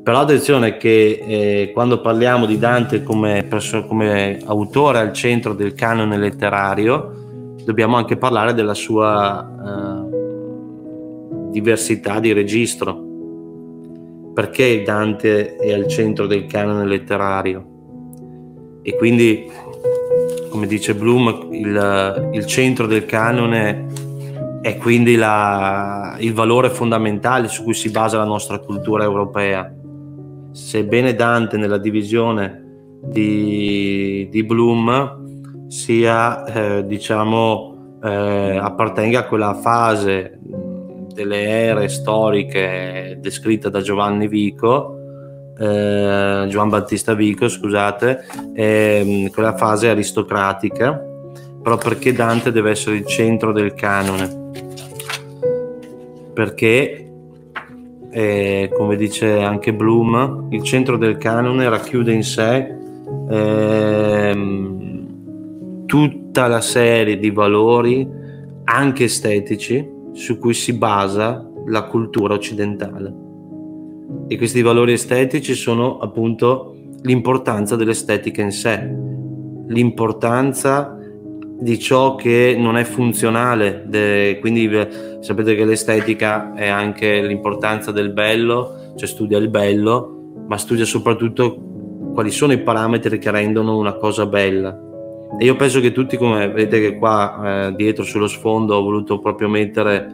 Però 0.02 0.18
attenzione 0.18 0.78
che 0.78 1.22
eh, 1.24 1.70
quando 1.72 2.00
parliamo 2.00 2.44
di 2.44 2.58
Dante 2.58 3.04
come, 3.04 3.44
perso- 3.44 3.84
come 3.84 4.40
autore 4.46 4.98
al 4.98 5.12
centro 5.12 5.54
del 5.54 5.74
canone 5.74 6.18
letterario, 6.18 7.54
dobbiamo 7.64 7.96
anche 7.96 8.16
parlare 8.16 8.52
della 8.52 8.74
sua 8.74 9.48
eh, 9.64 11.50
diversità 11.50 12.18
di 12.18 12.32
registro. 12.32 13.10
Perché 14.34 14.82
Dante 14.82 15.54
è 15.54 15.72
al 15.72 15.86
centro 15.86 16.26
del 16.26 16.46
canone 16.46 16.84
letterario? 16.84 17.64
E 18.82 18.96
quindi, 18.96 19.48
come 20.50 20.66
dice 20.66 20.96
Bloom, 20.96 21.46
il, 21.52 22.30
il 22.32 22.46
centro 22.46 22.88
del 22.88 23.04
canone 23.04 23.86
è 24.62 24.76
quindi 24.78 25.14
la, 25.14 26.16
il 26.18 26.34
valore 26.34 26.70
fondamentale 26.70 27.46
su 27.46 27.62
cui 27.62 27.74
si 27.74 27.90
basa 27.90 28.18
la 28.18 28.24
nostra 28.24 28.58
cultura 28.58 29.04
europea 29.04 29.72
sebbene 30.52 31.14
Dante 31.14 31.56
nella 31.56 31.78
divisione 31.78 32.62
di, 33.02 34.28
di 34.30 34.44
Bloom 34.44 35.66
sia, 35.68 36.44
eh, 36.44 36.86
diciamo, 36.86 37.98
eh, 38.02 38.58
appartenga 38.60 39.20
a 39.20 39.26
quella 39.26 39.54
fase 39.54 40.38
delle 41.12 41.42
ere 41.42 41.88
storiche 41.88 43.18
descritte 43.20 43.70
da 43.70 43.80
Giovanni 43.80 44.28
Vico, 44.28 44.98
eh, 45.58 46.46
Giovan 46.48 46.68
Battista 46.68 47.14
Vico, 47.14 47.48
scusate, 47.48 48.24
ehm, 48.54 49.30
quella 49.30 49.56
fase 49.56 49.88
aristocratica, 49.88 51.02
però 51.62 51.76
perché 51.76 52.12
Dante 52.12 52.50
deve 52.52 52.70
essere 52.70 52.96
il 52.96 53.06
centro 53.06 53.52
del 53.52 53.74
canone? 53.74 54.50
Perché 56.34 57.11
e, 58.14 58.70
come 58.76 58.96
dice 58.96 59.40
anche 59.40 59.72
Bloom, 59.72 60.48
il 60.50 60.62
centro 60.62 60.98
del 60.98 61.16
canone 61.16 61.66
racchiude 61.70 62.12
in 62.12 62.22
sé 62.22 62.76
ehm, 63.30 65.06
tutta 65.86 66.46
la 66.46 66.60
serie 66.60 67.18
di 67.18 67.30
valori, 67.30 68.06
anche 68.64 69.04
estetici, 69.04 69.88
su 70.12 70.38
cui 70.38 70.52
si 70.52 70.74
basa 70.74 71.48
la 71.66 71.84
cultura 71.84 72.34
occidentale. 72.34 73.14
E 74.28 74.36
questi 74.36 74.60
valori 74.60 74.92
estetici 74.92 75.54
sono 75.54 75.98
appunto 75.98 76.76
l'importanza 77.02 77.76
dell'estetica 77.76 78.42
in 78.42 78.52
sé, 78.52 78.94
l'importanza 79.68 80.98
di 81.62 81.78
ciò 81.78 82.16
che 82.16 82.56
non 82.58 82.76
è 82.76 82.82
funzionale, 82.82 83.84
de, 83.86 84.38
quindi 84.40 84.68
sapete 85.20 85.54
che 85.54 85.64
l'estetica 85.64 86.54
è 86.54 86.68
anche 86.68 87.22
l'importanza 87.22 87.92
del 87.92 88.10
bello, 88.12 88.92
cioè 88.96 89.06
studia 89.06 89.38
il 89.38 89.48
bello, 89.48 90.44
ma 90.48 90.58
studia 90.58 90.84
soprattutto 90.84 92.10
quali 92.12 92.32
sono 92.32 92.52
i 92.52 92.58
parametri 92.58 93.18
che 93.18 93.30
rendono 93.30 93.78
una 93.78 93.94
cosa 93.94 94.26
bella. 94.26 94.76
E 95.38 95.44
io 95.44 95.54
penso 95.54 95.80
che 95.80 95.92
tutti, 95.92 96.16
come 96.16 96.48
vedete 96.48 96.80
che 96.80 96.98
qua 96.98 97.68
eh, 97.68 97.74
dietro 97.76 98.02
sullo 98.02 98.26
sfondo 98.26 98.74
ho 98.74 98.82
voluto 98.82 99.20
proprio 99.20 99.48
mettere 99.48 100.12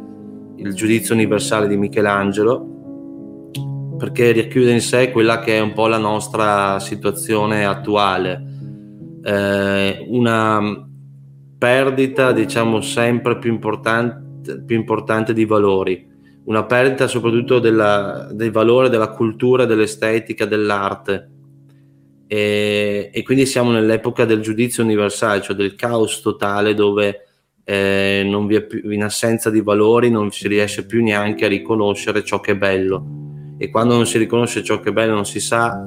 il 0.56 0.74
giudizio 0.74 1.14
universale 1.14 1.66
di 1.66 1.78
Michelangelo, 1.78 2.76
perché 3.96 4.34
racchiude 4.34 4.70
in 4.70 4.82
sé 4.82 5.10
quella 5.10 5.40
che 5.40 5.56
è 5.56 5.60
un 5.60 5.72
po' 5.72 5.86
la 5.86 5.98
nostra 5.98 6.78
situazione 6.78 7.64
attuale. 7.64 8.44
Eh, 9.24 10.06
una 10.08 10.87
perdita, 11.58 12.32
diciamo, 12.32 12.80
sempre 12.80 13.36
più 13.38 13.50
importante, 13.50 14.62
più 14.62 14.76
importante 14.76 15.32
di 15.32 15.44
valori, 15.44 16.06
una 16.44 16.64
perdita 16.64 17.08
soprattutto 17.08 17.58
della, 17.58 18.28
del 18.32 18.52
valore 18.52 18.88
della 18.88 19.10
cultura, 19.10 19.64
dell'estetica, 19.64 20.46
dell'arte. 20.46 21.30
E, 22.26 23.10
e, 23.12 23.22
quindi 23.22 23.44
siamo 23.46 23.70
nell'epoca 23.70 24.24
del 24.24 24.40
giudizio 24.40 24.82
universale, 24.82 25.42
cioè 25.42 25.56
del 25.56 25.74
caos 25.74 26.20
totale 26.20 26.74
dove 26.74 27.26
eh, 27.64 28.64
più, 28.68 28.90
in 28.90 29.02
assenza 29.02 29.50
di 29.50 29.60
valori 29.60 30.10
non 30.10 30.30
si 30.30 30.46
riesce 30.46 30.86
più 30.86 31.02
neanche 31.02 31.44
a 31.44 31.48
riconoscere 31.48 32.24
ciò 32.24 32.40
che 32.40 32.52
è 32.52 32.56
bello. 32.56 33.56
E 33.58 33.70
quando 33.70 33.94
non 33.94 34.06
si 34.06 34.16
riconosce 34.18 34.62
ciò 34.62 34.78
che 34.80 34.90
è 34.90 34.92
bello 34.92 35.14
non 35.14 35.26
si 35.26 35.40
sa 35.40 35.82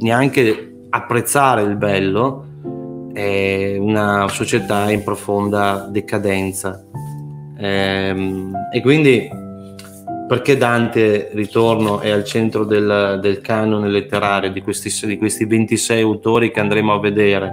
neanche 0.00 0.74
apprezzare 0.90 1.62
il 1.62 1.76
bello, 1.76 2.47
è 3.12 3.76
una 3.78 4.28
società 4.28 4.90
in 4.90 5.02
profonda 5.02 5.88
decadenza. 5.90 6.84
Ehm, 7.58 8.52
e 8.72 8.80
quindi 8.80 9.28
perché 10.28 10.58
Dante, 10.58 11.30
ritorno, 11.32 12.00
è 12.00 12.10
al 12.10 12.22
centro 12.24 12.64
del, 12.64 13.18
del 13.20 13.40
canone 13.40 13.88
letterario 13.88 14.52
di 14.52 14.60
questi, 14.60 15.06
di 15.06 15.16
questi 15.16 15.46
26 15.46 16.02
autori 16.02 16.50
che 16.50 16.60
andremo 16.60 16.92
a 16.92 17.00
vedere, 17.00 17.50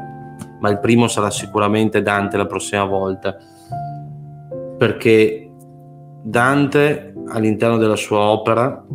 ma 0.59 0.69
il 0.69 0.79
primo 0.79 1.07
sarà 1.07 1.29
sicuramente 1.29 2.01
Dante 2.01 2.35
la 2.35 2.45
prossima 2.45 2.83
volta, 2.83 3.37
perché 4.77 5.49
Dante 6.21 7.13
all'interno 7.29 7.77
della 7.77 7.95
sua 7.95 8.19
opera 8.19 8.85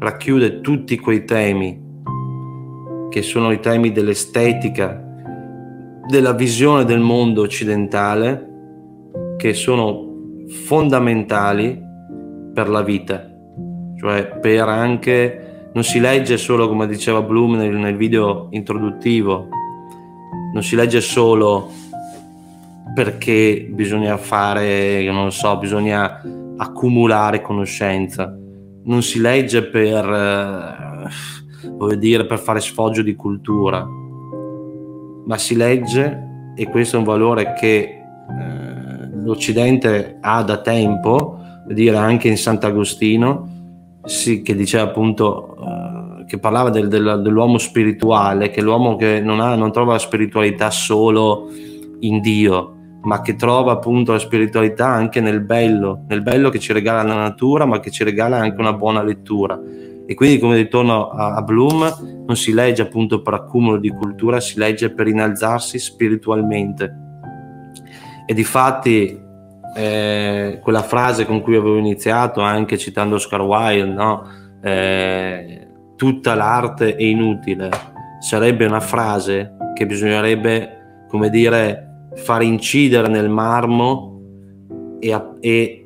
racchiude 0.00 0.60
tutti 0.60 0.98
quei 0.98 1.24
temi 1.24 1.80
che 3.08 3.22
sono 3.22 3.52
i 3.52 3.60
temi 3.60 3.92
dell'estetica, 3.92 5.11
della 6.08 6.32
visione 6.32 6.84
del 6.84 7.00
mondo 7.00 7.42
occidentale 7.42 8.48
che 9.36 9.54
sono 9.54 10.10
fondamentali 10.64 11.80
per 12.52 12.68
la 12.68 12.82
vita, 12.82 13.28
cioè 13.98 14.38
per 14.38 14.68
anche, 14.68 15.70
non 15.72 15.84
si 15.84 16.00
legge 16.00 16.36
solo 16.36 16.68
come 16.68 16.86
diceva 16.86 17.22
Bloom 17.22 17.56
nel, 17.56 17.74
nel 17.74 17.96
video 17.96 18.48
introduttivo, 18.50 19.48
non 20.52 20.62
si 20.62 20.76
legge 20.76 21.00
solo 21.00 21.70
perché 22.94 23.68
bisogna 23.70 24.16
fare, 24.18 25.10
non 25.10 25.32
so, 25.32 25.56
bisogna 25.56 26.20
accumulare 26.56 27.40
conoscenza, 27.40 28.36
non 28.84 29.02
si 29.02 29.18
legge 29.18 29.64
per, 29.64 31.08
eh, 31.88 31.96
dire, 31.96 32.26
per 32.26 32.38
fare 32.38 32.60
sfoggio 32.60 33.02
di 33.02 33.14
cultura, 33.14 33.86
ma 35.24 35.38
si 35.38 35.56
legge, 35.56 36.52
e 36.54 36.68
questo 36.68 36.96
è 36.96 36.98
un 36.98 37.04
valore 37.04 37.54
che 37.54 37.78
eh, 37.78 38.02
l'Occidente 39.22 40.18
ha 40.20 40.42
da 40.42 40.58
tempo, 40.58 41.38
dire 41.68 41.96
anche 41.96 42.28
in 42.28 42.36
Sant'Agostino, 42.36 43.48
sì, 44.04 44.42
che 44.42 44.54
diceva 44.54 44.84
appunto, 44.84 45.56
eh, 45.56 46.24
che 46.26 46.38
parlava 46.38 46.70
del, 46.70 46.88
del, 46.88 47.20
dell'uomo 47.22 47.58
spirituale, 47.58 48.50
che 48.50 48.60
l'uomo 48.60 48.96
che 48.96 49.20
non, 49.20 49.40
ha, 49.40 49.54
non 49.54 49.72
trova 49.72 49.92
la 49.92 49.98
spiritualità 49.98 50.70
solo 50.70 51.48
in 52.00 52.20
Dio, 52.20 52.74
ma 53.02 53.20
che 53.20 53.36
trova 53.36 53.72
appunto 53.72 54.12
la 54.12 54.18
spiritualità 54.18 54.86
anche 54.88 55.20
nel 55.20 55.40
bello, 55.40 56.04
nel 56.08 56.22
bello 56.22 56.50
che 56.50 56.58
ci 56.58 56.72
regala 56.72 57.02
la 57.02 57.14
natura, 57.14 57.64
ma 57.64 57.80
che 57.80 57.90
ci 57.90 58.04
regala 58.04 58.38
anche 58.38 58.60
una 58.60 58.72
buona 58.72 59.02
lettura. 59.02 59.60
E 60.06 60.14
quindi, 60.14 60.38
come 60.38 60.56
ritorno 60.56 61.08
a, 61.08 61.34
a 61.34 61.42
Bloom, 61.42 62.24
non 62.26 62.36
si 62.36 62.52
legge 62.52 62.82
appunto 62.82 63.22
per 63.22 63.34
accumulo 63.34 63.78
di 63.78 63.90
cultura, 63.90 64.40
si 64.40 64.58
legge 64.58 64.90
per 64.90 65.06
innalzarsi 65.06 65.78
spiritualmente. 65.78 66.96
E 68.26 68.34
di 68.34 68.44
fatti 68.44 69.20
eh, 69.74 70.58
quella 70.62 70.82
frase 70.82 71.24
con 71.26 71.40
cui 71.40 71.56
avevo 71.56 71.76
iniziato, 71.76 72.40
anche 72.40 72.76
citando 72.78 73.16
Oscar 73.16 73.40
Wilde, 73.42 73.92
no? 73.92 74.22
eh, 74.62 75.68
tutta 75.96 76.34
l'arte 76.34 76.96
è 76.96 77.02
inutile, 77.02 77.70
sarebbe 78.20 78.66
una 78.66 78.80
frase 78.80 79.56
che 79.74 79.86
bisognerebbe, 79.86 81.04
come 81.08 81.30
dire, 81.30 82.08
far 82.14 82.42
incidere 82.42 83.08
nel 83.08 83.28
marmo 83.28 84.20
e, 85.00 85.20
e 85.40 85.81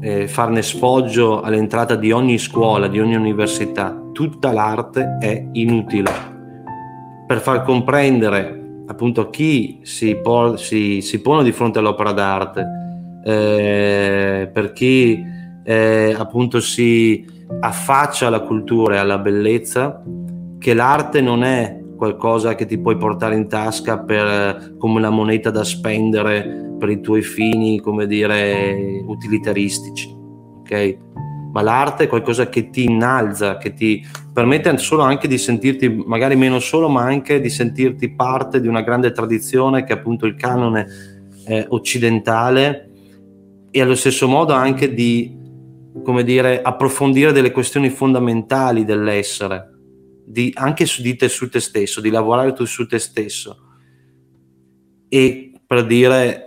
eh, 0.00 0.28
farne 0.28 0.62
sfoggio 0.62 1.40
all'entrata 1.40 1.94
di 1.94 2.12
ogni 2.12 2.38
scuola, 2.38 2.88
di 2.88 3.00
ogni 3.00 3.14
università, 3.14 4.00
tutta 4.12 4.52
l'arte 4.52 5.18
è 5.20 5.48
inutile. 5.52 6.10
Per 7.26 7.40
far 7.40 7.62
comprendere 7.62 8.82
appunto 8.86 9.22
a 9.22 9.30
chi 9.30 9.80
si, 9.82 10.16
po- 10.16 10.56
si, 10.56 11.00
si 11.02 11.20
pone 11.20 11.44
di 11.44 11.52
fronte 11.52 11.78
all'opera 11.78 12.12
d'arte, 12.12 12.66
eh, 13.24 14.50
per 14.52 14.72
chi 14.72 15.22
eh, 15.64 16.14
appunto 16.16 16.60
si 16.60 17.24
affaccia 17.60 18.26
alla 18.26 18.40
cultura 18.40 18.94
e 18.94 18.98
alla 18.98 19.18
bellezza, 19.18 20.02
che 20.58 20.74
l'arte 20.74 21.20
non 21.20 21.44
è 21.44 21.77
qualcosa 21.98 22.54
che 22.54 22.64
ti 22.64 22.78
puoi 22.78 22.96
portare 22.96 23.34
in 23.34 23.48
tasca 23.48 23.98
per, 23.98 24.76
come 24.78 24.98
una 24.98 25.10
moneta 25.10 25.50
da 25.50 25.64
spendere 25.64 26.76
per 26.78 26.88
i 26.88 27.00
tuoi 27.00 27.22
fini, 27.22 27.80
come 27.80 28.06
dire, 28.06 29.02
utilitaristici. 29.04 30.08
Ok? 30.60 30.70
ok? 30.70 30.98
Ma 31.50 31.62
l'arte 31.62 32.04
è 32.04 32.08
qualcosa 32.08 32.48
che 32.48 32.70
ti 32.70 32.84
innalza, 32.84 33.56
che 33.56 33.72
ti 33.72 34.04
permette 34.32 34.76
solo 34.78 35.02
anche 35.02 35.26
di 35.26 35.38
sentirti 35.38 35.88
magari 36.06 36.36
meno 36.36 36.60
solo, 36.60 36.88
ma 36.88 37.02
anche 37.02 37.40
di 37.40 37.48
sentirti 37.48 38.14
parte 38.14 38.60
di 38.60 38.68
una 38.68 38.82
grande 38.82 39.10
tradizione 39.12 39.82
che 39.82 39.94
è 39.94 39.96
appunto 39.96 40.26
il 40.26 40.36
canone 40.36 40.86
eh, 41.46 41.66
occidentale 41.70 42.90
e 43.70 43.80
allo 43.80 43.94
stesso 43.94 44.28
modo 44.28 44.52
anche 44.52 44.92
di, 44.92 45.36
come 46.04 46.22
dire, 46.22 46.60
approfondire 46.62 47.32
delle 47.32 47.50
questioni 47.50 47.88
fondamentali 47.88 48.84
dell'essere, 48.84 49.77
di, 50.28 50.52
anche 50.54 50.84
su 50.84 51.02
di 51.02 51.16
te, 51.16 51.28
su 51.28 51.48
te 51.48 51.60
stesso, 51.60 52.00
di 52.00 52.10
lavorare 52.10 52.52
tu 52.52 52.64
su 52.64 52.86
te 52.86 52.98
stesso. 52.98 53.56
E 55.08 55.52
per 55.66 55.86
dire 55.86 56.44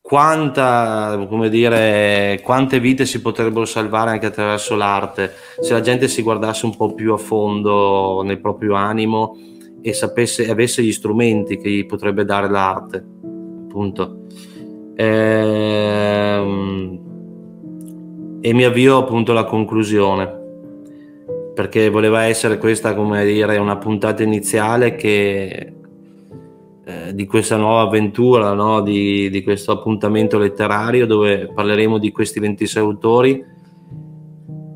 quanta, 0.00 1.26
come 1.28 1.48
dire, 1.48 2.40
quante 2.42 2.80
vite 2.80 3.06
si 3.06 3.20
potrebbero 3.20 3.64
salvare 3.64 4.10
anche 4.10 4.26
attraverso 4.26 4.74
l'arte 4.74 5.32
se 5.60 5.72
la 5.72 5.80
gente 5.80 6.08
si 6.08 6.22
guardasse 6.22 6.66
un 6.66 6.76
po' 6.76 6.94
più 6.94 7.12
a 7.12 7.18
fondo 7.18 8.22
nel 8.24 8.40
proprio 8.40 8.74
animo 8.74 9.36
e 9.80 9.92
sapesse, 9.92 10.50
avesse 10.50 10.82
gli 10.82 10.92
strumenti 10.92 11.58
che 11.58 11.70
gli 11.70 11.86
potrebbe 11.86 12.24
dare 12.24 12.48
l'arte, 12.48 13.04
appunto. 13.64 14.24
Ehm, 14.96 17.06
e 18.40 18.52
mi 18.52 18.64
avvio 18.64 18.98
appunto 18.98 19.32
alla 19.32 19.44
conclusione 19.44 20.37
perché 21.58 21.88
voleva 21.88 22.22
essere 22.22 22.56
questa, 22.56 22.94
come 22.94 23.24
dire, 23.24 23.56
una 23.56 23.78
puntata 23.78 24.22
iniziale 24.22 24.94
che 24.94 25.72
eh, 26.84 27.12
di 27.12 27.26
questa 27.26 27.56
nuova 27.56 27.80
avventura, 27.80 28.52
no? 28.52 28.80
di, 28.80 29.28
di, 29.28 29.42
questo 29.42 29.72
appuntamento 29.72 30.38
letterario 30.38 31.04
dove 31.04 31.50
parleremo 31.52 31.98
di 31.98 32.12
questi 32.12 32.38
26 32.38 32.80
autori 32.80 33.44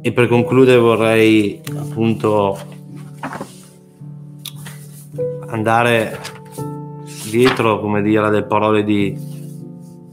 e 0.01 0.13
per 0.13 0.27
concludere 0.27 0.79
vorrei 0.81 1.61
appunto 1.77 2.59
andare 5.47 6.19
dietro, 7.31 7.79
come 7.79 8.03
dire, 8.03 8.27
alle 8.27 8.43
parole 8.43 8.83
di, 8.83 9.17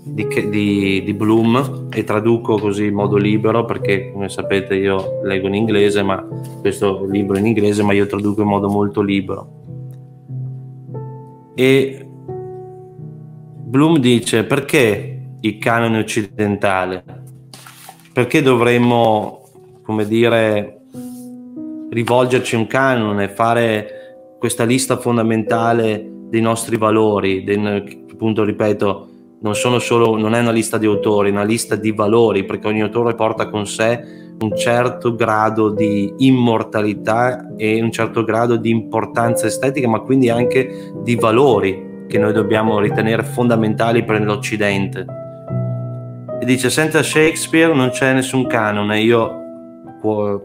di, 0.04 0.28
di, 0.50 1.04
di, 1.04 1.14
Bloom 1.14 1.88
e 1.92 2.04
traduco 2.04 2.58
così 2.58 2.86
in 2.86 2.94
modo 2.94 3.18
libero 3.18 3.66
perché 3.66 4.12
come 4.12 4.30
sapete 4.30 4.76
io 4.76 5.20
leggo 5.24 5.48
in 5.48 5.56
inglese 5.56 6.02
ma 6.04 6.26
questo 6.62 7.06
libro 7.06 7.36
è 7.36 7.40
in 7.40 7.48
inglese 7.48 7.84
ma 7.84 7.94
io 7.94 8.08
traduco 8.08 8.42
in 8.42 8.48
modo 8.48 8.70
molto 8.70 9.02
libero 9.02 9.58
e 11.54 12.08
Bloom 13.70 13.98
dice 13.98 14.46
perché 14.46 15.20
il 15.42 15.58
canone 15.58 16.00
occidentale? 16.00 17.04
Perché 18.12 18.42
dovremmo, 18.42 19.44
come 19.84 20.08
dire, 20.08 20.82
rivolgerci 21.90 22.56
a 22.56 22.60
un 22.60 22.68
canone, 22.68 23.30
fare 23.30 24.36
questa 24.40 24.64
lista 24.64 24.98
fondamentale 24.98 26.10
dei 26.30 26.42
nostri 26.42 26.78
valori, 26.78 27.44
dei, 27.44 28.06
appunto 28.12 28.44
ripeto, 28.44 29.09
non, 29.42 29.56
solo, 29.56 30.18
non 30.18 30.34
è 30.36 30.40
una 30.40 30.52
lista 30.52 30.78
di 30.78 30.86
autori, 30.86 31.30
è 31.30 31.32
una 31.32 31.44
lista 31.44 31.76
di 31.76 31.92
valori, 31.92 32.46
perché 32.46 32.68
ogni 32.68 32.82
autore 32.82 33.16
porta 33.16 33.50
con 33.50 33.66
sé 33.66 34.28
un 34.40 34.56
certo 34.56 35.16
grado 35.16 35.70
di 35.70 36.14
immortalità 36.20 37.54
e 37.58 37.82
un 37.82 37.92
certo 37.92 38.24
grado 38.24 38.56
di 38.56 38.70
importanza 38.70 39.48
estetica, 39.48 39.88
ma 39.88 40.00
quindi 40.00 40.30
anche 40.30 40.92
di 41.04 41.16
valori 41.16 42.06
che 42.08 42.18
noi 42.18 42.34
dobbiamo 42.34 42.80
ritenere 42.80 43.24
fondamentali 43.24 44.04
per 44.04 44.22
l'Occidente. 44.22 45.06
E 46.42 46.46
dice, 46.46 46.70
senza 46.70 47.04
Shakespeare 47.04 47.74
non 47.74 47.90
c'è 47.90 48.14
nessun 48.14 48.48
canone, 48.48 49.02
io 49.02 49.36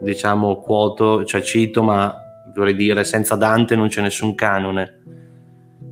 diciamo 0.00 0.56
quoto, 0.56 1.24
cioè 1.24 1.40
cito, 1.40 1.82
ma 1.82 2.14
dovrei 2.52 2.74
dire 2.74 3.04
senza 3.04 3.36
Dante 3.36 3.76
non 3.76 3.88
c'è 3.88 4.02
nessun 4.02 4.34
canone. 4.34 5.02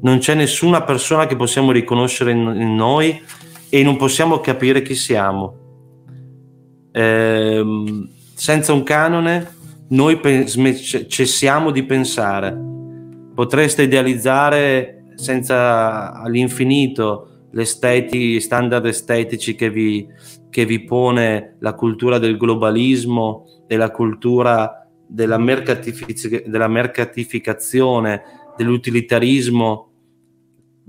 Non 0.03 0.19
c'è 0.19 0.35
nessuna 0.35 0.83
persona 0.83 1.27
che 1.27 1.37
possiamo 1.37 1.73
riconoscere 1.73 2.33
in 2.33 2.75
noi 2.75 3.21
e 3.69 3.83
non 3.83 3.97
possiamo 3.97 4.41
capire 4.41 4.83
chi 4.83 4.95
siamo 4.95 5.61
eh, 6.93 7.65
senza 8.35 8.73
un 8.73 8.83
canone 8.83 9.61
noi 9.89 10.21
cessiamo 11.09 11.71
di 11.71 11.83
pensare. 11.85 12.59
Potreste 13.35 13.83
idealizzare 13.83 15.07
senza 15.17 16.13
all'infinito 16.13 17.49
gli 17.51 18.41
standard 18.41 18.87
estetici 18.87 19.55
che 19.55 19.71
vi, 19.71 20.07
che 20.49 20.65
vi 20.65 20.85
pone 20.85 21.57
la 21.59 21.75
cultura 21.75 22.19
del 22.19 22.39
globalismo 22.39 23.65
e 23.67 23.77
la 23.77 23.91
cultura 23.91 24.87
della, 25.07 25.37
mercatific- 25.37 26.47
della 26.47 26.69
mercatificazione, 26.69 28.23
dell'utilitarismo 28.57 29.92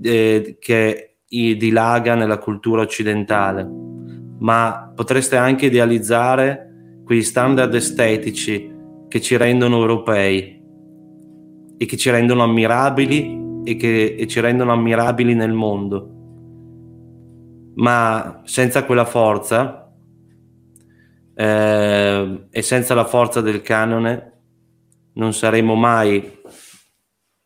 eh, 0.04 0.56
che 0.60 1.16
dilaga 1.26 2.14
nella 2.14 2.38
cultura 2.38 2.82
occidentale 2.82 3.84
ma 4.38 4.92
potreste 4.94 5.36
anche 5.36 5.66
idealizzare 5.66 7.00
quegli 7.04 7.22
standard 7.22 7.74
estetici 7.74 8.72
che 9.08 9.20
ci 9.20 9.36
rendono 9.36 9.76
europei 9.76 10.62
e 11.76 11.86
che 11.86 11.96
ci 11.96 12.10
rendono 12.10 12.42
ammirabili 12.42 13.62
e 13.64 13.76
che 13.76 14.16
e 14.18 14.26
ci 14.26 14.40
rendono 14.40 14.72
ammirabili 14.72 15.34
nel 15.34 15.52
mondo. 15.52 16.10
Ma 17.76 18.42
senza 18.44 18.84
quella 18.84 19.06
forza 19.06 19.92
eh, 21.34 22.46
e 22.50 22.62
senza 22.62 22.94
la 22.94 23.04
forza 23.04 23.40
del 23.40 23.62
canone 23.62 24.32
non 25.14 25.32
saremo 25.32 25.74
mai 25.74 26.40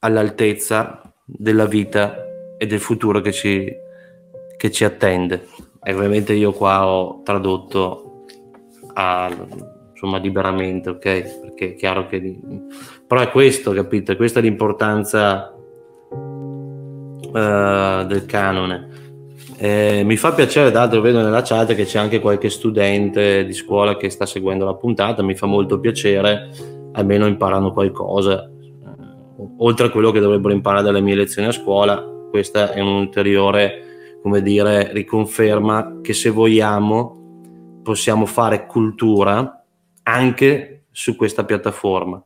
all'altezza 0.00 1.14
della 1.24 1.66
vita 1.66 2.27
e 2.58 2.66
del 2.66 2.80
futuro 2.80 3.20
che 3.20 3.32
ci, 3.32 3.72
che 4.56 4.70
ci 4.70 4.84
attende. 4.84 5.46
E 5.82 5.94
ovviamente 5.94 6.34
io 6.34 6.52
qua 6.52 6.86
ho 6.86 7.22
tradotto 7.22 8.24
a, 8.94 9.30
insomma 9.92 10.18
liberamente, 10.18 10.90
ok? 10.90 11.00
Perché 11.40 11.70
è 11.70 11.74
chiaro 11.74 12.06
che... 12.06 12.38
Però 13.06 13.20
è 13.20 13.30
questo, 13.30 13.72
capito? 13.72 14.14
Questa 14.16 14.40
è 14.40 14.42
l'importanza 14.42 15.54
uh, 16.10 18.04
del 18.04 18.24
canone. 18.26 18.88
Eh, 19.56 20.02
mi 20.04 20.16
fa 20.16 20.32
piacere, 20.32 20.70
d'altro 20.70 21.00
vedo 21.00 21.20
nella 21.20 21.42
chat 21.42 21.74
che 21.74 21.84
c'è 21.84 21.98
anche 21.98 22.20
qualche 22.20 22.48
studente 22.48 23.44
di 23.44 23.52
scuola 23.52 23.96
che 23.96 24.08
sta 24.08 24.24
seguendo 24.24 24.64
la 24.64 24.74
puntata, 24.74 25.22
mi 25.22 25.34
fa 25.34 25.46
molto 25.46 25.80
piacere, 25.80 26.50
almeno 26.92 27.26
imparano 27.26 27.72
qualcosa. 27.72 28.44
Eh, 28.44 29.48
oltre 29.58 29.86
a 29.86 29.90
quello 29.90 30.12
che 30.12 30.20
dovrebbero 30.20 30.54
imparare 30.54 30.84
dalle 30.84 31.00
mie 31.00 31.16
lezioni 31.16 31.48
a 31.48 31.52
scuola, 31.52 32.17
questa 32.30 32.72
è 32.72 32.80
un 32.80 32.94
ulteriore 32.94 33.88
come 34.22 34.42
dire, 34.42 34.92
riconferma 34.92 36.00
che 36.02 36.12
se 36.12 36.30
vogliamo 36.30 37.80
possiamo 37.82 38.26
fare 38.26 38.66
cultura 38.66 39.64
anche 40.02 40.84
su 40.90 41.16
questa 41.16 41.44
piattaforma. 41.44 42.22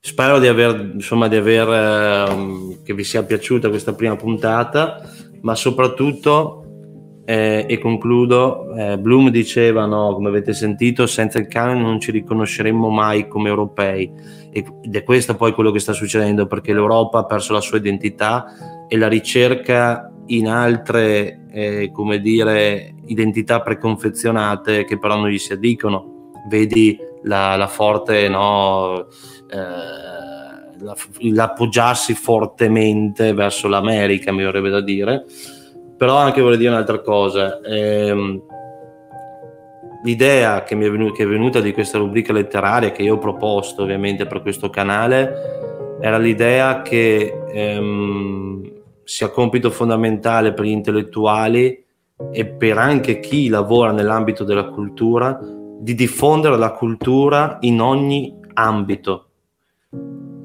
Spero 0.00 0.38
di 0.38 0.48
aver, 0.48 0.90
insomma, 0.92 1.28
di 1.28 1.36
aver, 1.36 1.68
eh, 1.68 2.82
che 2.84 2.92
vi 2.92 3.04
sia 3.04 3.22
piaciuta 3.22 3.70
questa 3.70 3.94
prima 3.94 4.16
puntata, 4.16 5.00
ma 5.40 5.54
soprattutto, 5.54 6.63
eh, 7.24 7.64
e 7.66 7.78
concludo, 7.78 8.74
eh, 8.74 8.98
Bloom 8.98 9.30
diceva, 9.30 9.86
no, 9.86 10.12
come 10.14 10.28
avete 10.28 10.52
sentito, 10.52 11.06
senza 11.06 11.38
il 11.38 11.46
canone 11.46 11.80
non 11.80 11.98
ci 11.98 12.10
riconosceremmo 12.10 12.90
mai 12.90 13.28
come 13.28 13.48
europei. 13.48 14.10
Ed 14.50 14.94
è 14.94 15.02
questo 15.02 15.34
poi 15.34 15.52
quello 15.52 15.70
che 15.70 15.78
sta 15.78 15.92
succedendo, 15.92 16.46
perché 16.46 16.72
l'Europa 16.72 17.20
ha 17.20 17.24
perso 17.24 17.52
la 17.52 17.60
sua 17.60 17.78
identità 17.78 18.86
e 18.88 18.96
la 18.96 19.08
ricerca 19.08 20.12
in 20.26 20.48
altre, 20.48 21.46
eh, 21.50 21.90
come 21.92 22.20
dire, 22.20 22.94
identità 23.06 23.60
preconfezionate 23.60 24.84
che 24.84 24.98
però 24.98 25.16
non 25.16 25.28
gli 25.28 25.38
si 25.38 25.52
addicono. 25.52 26.30
Vedi 26.48 26.98
la, 27.22 27.56
la 27.56 27.68
forte, 27.68 28.28
no, 28.28 29.06
eh, 29.50 29.56
la, 30.78 30.94
l'appoggiarsi 31.20 32.12
fortemente 32.14 33.32
verso 33.32 33.66
l'America, 33.66 34.30
mi 34.30 34.44
vorrebbe 34.44 34.68
da 34.68 34.82
dire. 34.82 35.24
Però 35.96 36.16
anche 36.16 36.40
vorrei 36.40 36.58
dire 36.58 36.70
un'altra 36.70 37.00
cosa. 37.00 37.60
Eh, 37.60 38.42
l'idea 40.04 40.62
che 40.62 40.74
mi 40.74 40.84
è, 40.84 40.90
venuta, 40.90 41.22
è 41.22 41.26
venuta 41.26 41.60
di 41.60 41.72
questa 41.72 41.98
rubrica 41.98 42.32
letteraria 42.32 42.92
che 42.92 43.02
io 43.02 43.14
ho 43.14 43.18
proposto 43.18 43.82
ovviamente 43.82 44.26
per 44.26 44.42
questo 44.42 44.68
canale 44.68 45.62
era 46.00 46.18
l'idea 46.18 46.82
che 46.82 47.44
ehm, 47.48 48.72
sia 49.04 49.30
compito 49.30 49.70
fondamentale 49.70 50.52
per 50.52 50.66
gli 50.66 50.70
intellettuali 50.70 51.82
e 52.30 52.46
per 52.46 52.76
anche 52.76 53.20
chi 53.20 53.48
lavora 53.48 53.90
nell'ambito 53.90 54.44
della 54.44 54.64
cultura 54.64 55.38
di 55.78 55.94
diffondere 55.94 56.58
la 56.58 56.72
cultura 56.72 57.56
in 57.60 57.80
ogni 57.80 58.38
ambito. 58.52 59.28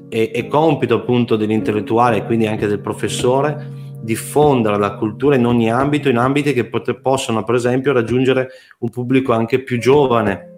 E, 0.08 0.30
è 0.30 0.46
compito 0.46 0.94
appunto 0.94 1.36
dell'intellettuale 1.36 2.16
e 2.16 2.24
quindi 2.24 2.46
anche 2.46 2.66
del 2.66 2.80
professore 2.80 3.79
diffondere 4.02 4.78
la 4.78 4.94
cultura 4.94 5.36
in 5.36 5.46
ogni 5.46 5.70
ambito, 5.70 6.08
in 6.08 6.16
ambiti 6.16 6.52
che 6.52 6.66
pot- 6.66 7.00
possono 7.00 7.44
per 7.44 7.54
esempio 7.54 7.92
raggiungere 7.92 8.48
un 8.78 8.88
pubblico 8.88 9.32
anche 9.32 9.62
più 9.62 9.78
giovane, 9.78 10.48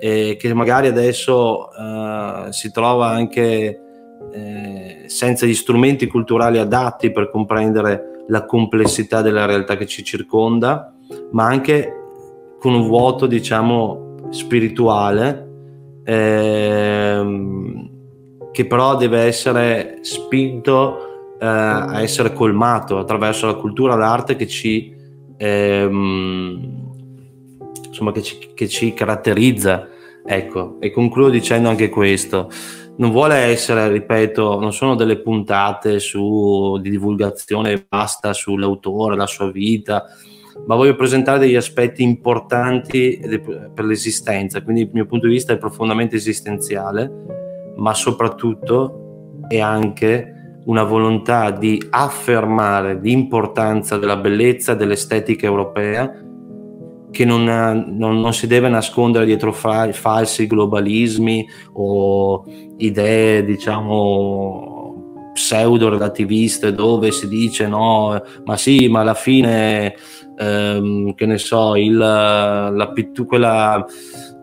e 0.00 0.36
che 0.36 0.52
magari 0.52 0.88
adesso 0.88 1.68
uh, 1.68 2.50
si 2.50 2.72
trova 2.72 3.10
anche 3.10 3.80
eh, 4.32 5.04
senza 5.06 5.46
gli 5.46 5.54
strumenti 5.54 6.08
culturali 6.08 6.58
adatti 6.58 7.12
per 7.12 7.30
comprendere 7.30 8.24
la 8.26 8.44
complessità 8.44 9.22
della 9.22 9.46
realtà 9.46 9.76
che 9.76 9.86
ci 9.86 10.02
circonda, 10.02 10.92
ma 11.30 11.44
anche 11.44 11.92
con 12.58 12.74
un 12.74 12.86
vuoto, 12.86 13.26
diciamo, 13.26 14.16
spirituale, 14.30 15.48
ehm, 16.04 17.90
che 18.50 18.66
però 18.66 18.96
deve 18.96 19.20
essere 19.20 19.98
spinto 20.00 21.11
eh, 21.42 21.46
a 21.46 22.00
essere 22.00 22.32
colmato 22.32 22.98
attraverso 22.98 23.46
la 23.46 23.54
cultura, 23.54 23.96
l'arte 23.96 24.36
che 24.36 24.46
ci, 24.46 24.94
ehm, 25.36 26.90
insomma, 27.88 28.12
che 28.12 28.22
ci, 28.22 28.38
che 28.54 28.68
ci 28.68 28.94
caratterizza. 28.94 29.88
Ecco, 30.24 30.76
e 30.78 30.92
concludo 30.92 31.30
dicendo 31.30 31.68
anche 31.68 31.88
questo 31.88 32.48
non 32.94 33.10
vuole 33.10 33.34
essere, 33.34 33.88
ripeto, 33.88 34.60
non 34.60 34.72
sono 34.72 34.94
delle 34.94 35.18
puntate 35.18 35.98
su, 35.98 36.78
di 36.80 36.90
divulgazione 36.90 37.86
basta 37.88 38.32
sull'autore, 38.32 39.16
la 39.16 39.26
sua 39.26 39.50
vita, 39.50 40.04
ma 40.66 40.76
voglio 40.76 40.94
presentare 40.94 41.40
degli 41.40 41.56
aspetti 41.56 42.04
importanti 42.04 43.18
per 43.74 43.84
l'esistenza, 43.84 44.62
quindi 44.62 44.82
il 44.82 44.90
mio 44.92 45.06
punto 45.06 45.26
di 45.26 45.32
vista 45.32 45.52
è 45.52 45.58
profondamente 45.58 46.14
esistenziale, 46.14 47.10
ma 47.76 47.94
soprattutto 47.94 49.40
è 49.48 49.58
anche 49.58 50.41
una 50.64 50.84
volontà 50.84 51.50
di 51.50 51.82
affermare 51.90 52.98
l'importanza 53.00 53.98
della 53.98 54.16
bellezza 54.16 54.74
dell'estetica 54.74 55.46
europea 55.46 56.10
che 57.10 57.24
non, 57.26 57.44
non, 57.44 58.20
non, 58.20 58.32
si 58.32 58.46
deve 58.46 58.68
nascondere 58.68 59.26
dietro 59.26 59.52
fa, 59.52 59.92
falsi 59.92 60.46
globalismi 60.46 61.46
o 61.74 62.44
idee, 62.78 63.44
diciamo, 63.44 64.72
pseudo-relativiste 65.32 66.72
dove 66.72 67.10
si 67.10 67.28
dice 67.28 67.66
no, 67.68 68.20
ma 68.44 68.56
sì, 68.56 68.88
ma 68.88 69.00
alla 69.00 69.14
fine, 69.14 69.94
ehm, 70.36 71.14
che 71.14 71.26
ne 71.26 71.38
so, 71.38 71.76
il, 71.76 71.96
la 71.96 72.90
pittu- 72.94 73.26
quella, 73.26 73.84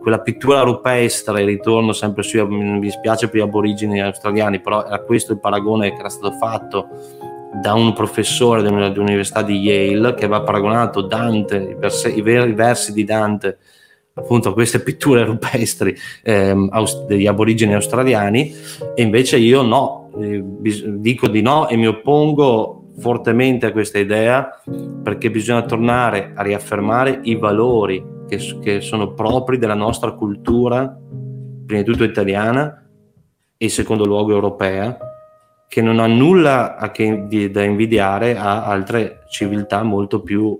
quella, 0.00 0.20
pittura 0.20 0.62
rupestre, 0.62 1.44
ritorno 1.44 1.92
sempre 1.92 2.22
su, 2.22 2.44
mi 2.46 2.80
dispiace 2.80 3.28
per 3.28 3.40
gli 3.40 3.42
aborigini 3.42 4.00
australiani, 4.00 4.60
però 4.60 4.84
era 4.84 5.00
questo 5.00 5.32
il 5.32 5.40
paragone 5.40 5.92
che 5.92 6.00
era 6.00 6.08
stato 6.08 6.32
fatto 6.32 6.88
da 7.52 7.74
un 7.74 7.92
professore 7.92 8.62
dell'Università 8.62 9.42
di 9.42 9.58
Yale 9.58 10.14
che 10.14 10.24
aveva 10.24 10.42
paragonato 10.42 11.02
Dante, 11.02 11.56
i, 11.56 11.74
versi, 11.74 12.16
i 12.16 12.22
veri 12.22 12.52
versi 12.52 12.92
di 12.92 13.04
Dante 13.04 13.58
appunto 14.14 14.50
a 14.50 14.52
queste 14.52 14.80
pitture 14.80 15.24
rupestri 15.24 15.96
ehm, 16.22 16.68
aus- 16.72 17.04
degli 17.06 17.26
aborigeni 17.26 17.74
australiani 17.74 18.54
e 18.94 19.02
invece 19.02 19.38
io 19.38 19.62
no, 19.62 20.10
eh, 20.20 20.40
bis- 20.40 20.84
dico 20.84 21.28
di 21.28 21.42
no 21.42 21.68
e 21.68 21.76
mi 21.76 21.86
oppongo 21.86 22.76
fortemente 22.98 23.66
a 23.66 23.72
questa 23.72 23.98
idea 23.98 24.60
perché 25.02 25.30
bisogna 25.30 25.62
tornare 25.62 26.32
a 26.34 26.42
riaffermare 26.42 27.20
i 27.22 27.34
valori 27.36 28.18
che, 28.30 28.58
che 28.62 28.80
sono 28.80 29.12
propri 29.12 29.58
della 29.58 29.74
nostra 29.74 30.12
cultura, 30.12 30.96
prima 31.66 31.82
di 31.82 31.90
tutto 31.90 32.04
italiana 32.04 32.88
e 33.56 33.68
secondo 33.68 34.06
luogo 34.06 34.32
europea, 34.32 34.96
che 35.68 35.82
non 35.82 35.98
ha 35.98 36.06
nulla 36.06 36.90
che, 36.92 37.26
di, 37.26 37.50
da 37.50 37.62
invidiare 37.62 38.36
a 38.36 38.64
altre 38.64 39.24
civiltà 39.28 39.82
molto 39.82 40.22
più 40.22 40.58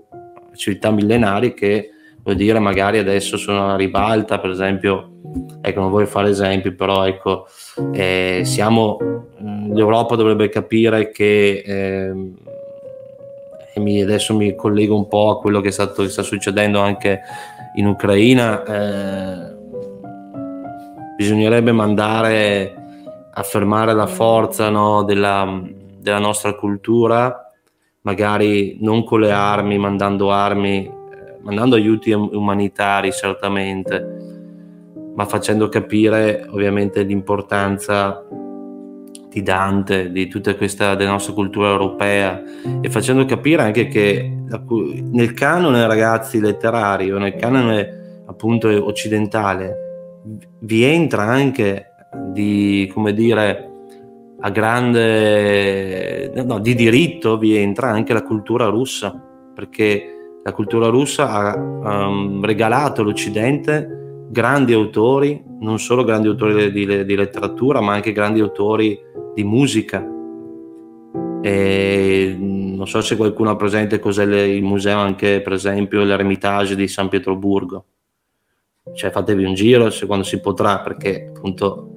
civiltà 0.53 0.91
millenarie 0.91 1.53
che 1.53 1.89
vuol 2.23 2.35
dire 2.35 2.59
magari 2.59 2.97
adesso 2.97 3.37
sono 3.37 3.63
alla 3.63 3.75
ribalta 3.75 4.39
per 4.39 4.51
esempio 4.51 5.17
ecco 5.61 5.79
non 5.79 5.89
voglio 5.89 6.05
fare 6.05 6.29
esempi 6.29 6.71
però 6.73 7.05
ecco 7.05 7.47
eh, 7.93 8.41
siamo 8.43 8.97
mm, 9.41 9.73
l'Europa 9.73 10.15
dovrebbe 10.15 10.49
capire 10.49 11.09
che 11.11 11.63
eh, 11.65 12.13
e 13.73 13.79
mi, 13.79 14.01
adesso 14.01 14.35
mi 14.35 14.55
collego 14.55 14.95
un 14.95 15.07
po' 15.07 15.29
a 15.29 15.39
quello 15.39 15.61
che, 15.61 15.71
stato, 15.71 16.03
che 16.03 16.09
sta 16.09 16.23
succedendo 16.23 16.79
anche 16.79 17.21
in 17.75 17.85
Ucraina 17.87 18.63
eh, 18.63 19.55
bisognerebbe 21.15 21.71
mandare 21.71 22.75
affermare 23.33 23.93
la 23.93 24.07
forza 24.07 24.69
no, 24.69 25.03
della, 25.03 25.61
della, 25.97 26.19
nostra 26.19 26.53
cultura, 26.55 27.49
magari 28.01 28.77
non 28.81 29.03
con 29.03 29.21
le 29.21 29.31
armi, 29.31 29.77
mandando 29.77 30.31
armi, 30.31 30.85
eh, 30.85 31.37
mandando 31.41 31.75
aiuti 31.75 32.11
umanitari 32.11 33.11
certamente, 33.11 34.05
ma 35.15 35.25
facendo 35.25 35.69
capire 35.69 36.45
ovviamente 36.49 37.03
l'importanza 37.03 38.25
di 39.31 39.41
Dante, 39.43 40.11
di 40.11 40.27
tutta 40.27 40.55
questa 40.55 40.93
della 40.95 41.11
nostra 41.11 41.33
cultura 41.33 41.69
europea 41.69 42.43
e 42.81 42.89
facendo 42.89 43.23
capire 43.23 43.61
anche 43.61 43.87
che 43.87 44.37
nel 45.11 45.33
canone 45.33 45.87
ragazzi 45.87 46.41
letterario, 46.41 47.17
nel 47.17 47.35
canone 47.35 48.23
appunto 48.25 48.67
occidentale, 48.67 50.19
vi 50.59 50.83
entra 50.83 51.23
anche 51.23 51.85
di, 52.33 52.91
come 52.93 53.13
dire, 53.13 53.69
a 54.41 54.49
grande, 54.49 56.31
no, 56.43 56.59
di 56.59 56.75
diritto 56.75 57.37
vi 57.37 57.55
entra 57.55 57.89
anche 57.89 58.11
la 58.11 58.23
cultura 58.23 58.65
russa, 58.65 59.17
perché 59.55 60.39
la 60.43 60.51
cultura 60.51 60.87
russa 60.87 61.29
ha 61.29 61.55
um, 61.55 62.43
regalato 62.43 63.01
all'Occidente 63.01 64.25
grandi 64.29 64.73
autori, 64.73 65.41
non 65.61 65.79
solo 65.79 66.03
grandi 66.03 66.27
autori 66.27 66.71
di, 66.71 67.05
di, 67.05 67.15
letteratura, 67.15 67.81
ma 67.81 67.93
anche 67.93 68.11
grandi 68.11 68.39
autori 68.39 68.99
di 69.33 69.43
musica. 69.43 70.05
E 71.41 72.35
non 72.37 72.87
so 72.87 73.01
se 73.01 73.15
qualcuno 73.15 73.49
ha 73.49 73.55
presente 73.55 73.99
cos'è 73.99 74.25
il 74.43 74.63
museo, 74.63 74.99
anche 74.99 75.41
per 75.41 75.53
esempio 75.53 76.03
l'Eremitage 76.03 76.75
di 76.75 76.87
San 76.87 77.09
Pietroburgo. 77.09 77.85
Cioè 78.93 79.11
fatevi 79.11 79.43
un 79.43 79.53
giro 79.53 79.89
se 79.89 80.05
quando 80.05 80.25
si 80.25 80.39
potrà, 80.39 80.79
perché 80.79 81.31
appunto 81.35 81.91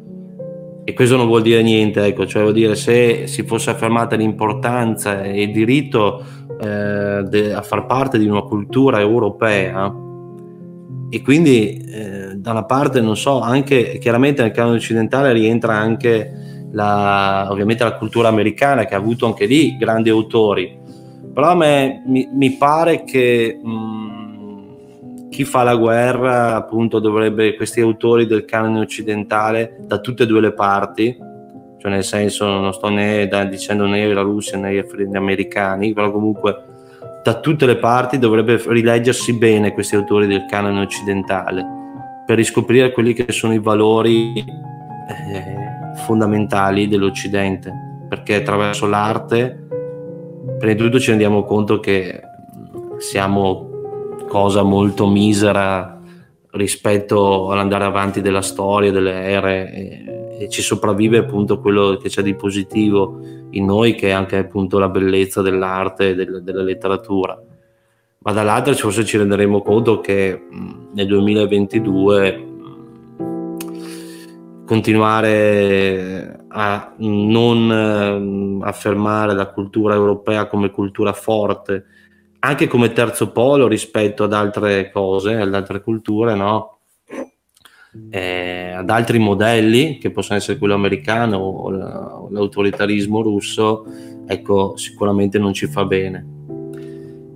e 0.86 0.92
questo 0.92 1.16
non 1.16 1.26
vuol 1.26 1.40
dire 1.40 1.62
niente, 1.62 2.04
ecco, 2.04 2.26
cioè 2.26 2.42
vuol 2.42 2.52
dire 2.52 2.74
se 2.74 3.26
si 3.26 3.42
fosse 3.44 3.70
affermata 3.70 4.16
l'importanza 4.16 5.22
e 5.22 5.42
il 5.42 5.50
diritto 5.50 6.22
eh, 6.60 7.22
de, 7.26 7.54
a 7.54 7.62
far 7.62 7.86
parte 7.86 8.18
di 8.18 8.26
una 8.26 8.42
cultura 8.42 9.00
europea 9.00 10.03
e 11.10 11.22
quindi 11.22 11.78
eh, 11.78 12.34
da 12.36 12.50
una 12.52 12.64
parte 12.64 13.00
non 13.00 13.16
so, 13.16 13.40
anche 13.40 13.98
chiaramente 13.98 14.42
nel 14.42 14.52
canone 14.52 14.76
occidentale 14.76 15.32
rientra 15.32 15.74
anche 15.74 16.68
la, 16.72 17.46
ovviamente 17.50 17.84
la 17.84 17.96
cultura 17.96 18.28
americana 18.28 18.84
che 18.84 18.94
ha 18.94 18.98
avuto 18.98 19.26
anche 19.26 19.46
lì 19.46 19.76
grandi 19.76 20.10
autori, 20.10 20.78
però 21.32 21.50
a 21.50 21.54
me 21.54 22.02
mi, 22.06 22.28
mi 22.32 22.52
pare 22.56 23.04
che 23.04 23.58
mh, 23.62 25.28
chi 25.30 25.44
fa 25.44 25.62
la 25.62 25.74
guerra 25.74 26.54
appunto 26.54 27.00
dovrebbe, 27.00 27.56
questi 27.56 27.80
autori 27.80 28.26
del 28.26 28.44
canone 28.44 28.80
occidentale 28.80 29.78
da 29.80 29.98
tutte 29.98 30.22
e 30.22 30.26
due 30.26 30.40
le 30.40 30.52
parti, 30.52 31.16
cioè 31.78 31.90
nel 31.90 32.04
senso 32.04 32.46
non 32.46 32.72
sto 32.72 32.88
né 32.88 33.26
da, 33.26 33.44
dicendo 33.44 33.86
né 33.86 34.06
la 34.12 34.22
Russia 34.22 34.58
né 34.58 34.72
gli 34.74 35.16
americani, 35.16 35.92
però 35.92 36.10
comunque 36.12 36.73
da 37.24 37.40
tutte 37.40 37.64
le 37.64 37.76
parti 37.76 38.18
dovrebbe 38.18 38.62
rileggersi 38.66 39.38
bene 39.38 39.72
questi 39.72 39.96
autori 39.96 40.26
del 40.26 40.44
canone 40.44 40.82
occidentale 40.82 41.64
per 42.26 42.36
riscoprire 42.36 42.92
quelli 42.92 43.14
che 43.14 43.32
sono 43.32 43.54
i 43.54 43.58
valori 43.58 44.34
eh, 44.38 45.94
fondamentali 46.04 46.86
dell'Occidente, 46.86 47.72
perché 48.10 48.36
attraverso 48.36 48.86
l'arte, 48.86 49.66
prima 50.58 50.74
di 50.74 50.78
tutto 50.78 51.00
ci 51.00 51.10
rendiamo 51.10 51.44
conto 51.44 51.80
che 51.80 52.20
siamo 52.98 53.70
cosa 54.28 54.62
molto 54.62 55.06
misera 55.06 55.98
rispetto 56.50 57.50
all'andare 57.50 57.84
avanti 57.84 58.20
della 58.20 58.42
storia, 58.42 58.92
delle 58.92 59.22
ere 59.22 59.72
e, 59.72 60.23
e, 60.44 60.48
ci 60.48 60.62
sopravvive 60.62 61.18
appunto 61.18 61.60
quello 61.60 61.96
che 61.96 62.08
c'è 62.08 62.22
di 62.22 62.34
positivo 62.34 63.20
in 63.50 63.64
noi 63.64 63.94
che 63.94 64.08
è 64.08 64.12
anche 64.12 64.36
appunto 64.36 64.78
la 64.78 64.88
bellezza 64.88 65.42
dell'arte 65.42 66.14
del, 66.14 66.42
della 66.42 66.62
letteratura. 66.62 67.40
Ma 68.18 68.32
dall'altra 68.32 68.72
forse 68.74 69.04
ci 69.04 69.18
renderemo 69.18 69.60
conto 69.62 70.00
che 70.00 70.46
nel 70.92 71.06
2022 71.06 72.52
continuare 74.64 76.44
a 76.48 76.94
non 76.98 78.60
affermare 78.62 79.34
la 79.34 79.50
cultura 79.50 79.94
europea 79.94 80.46
come 80.46 80.70
cultura 80.70 81.12
forte 81.12 81.84
anche 82.44 82.66
come 82.66 82.92
terzo 82.92 83.32
polo 83.32 83.66
rispetto 83.66 84.24
ad 84.24 84.34
altre 84.34 84.90
cose, 84.90 85.34
ad 85.34 85.54
altre 85.54 85.82
culture, 85.82 86.34
no? 86.34 86.80
Eh, 88.10 88.72
ad 88.76 88.90
altri 88.90 89.18
modelli, 89.18 89.98
che 89.98 90.10
possono 90.10 90.38
essere 90.38 90.58
quello 90.58 90.74
americano 90.74 91.38
o 91.38 91.70
l'autoritarismo 92.30 93.22
russo, 93.22 93.84
ecco, 94.26 94.76
sicuramente 94.76 95.38
non 95.38 95.52
ci 95.52 95.66
fa 95.66 95.84
bene. 95.84 96.24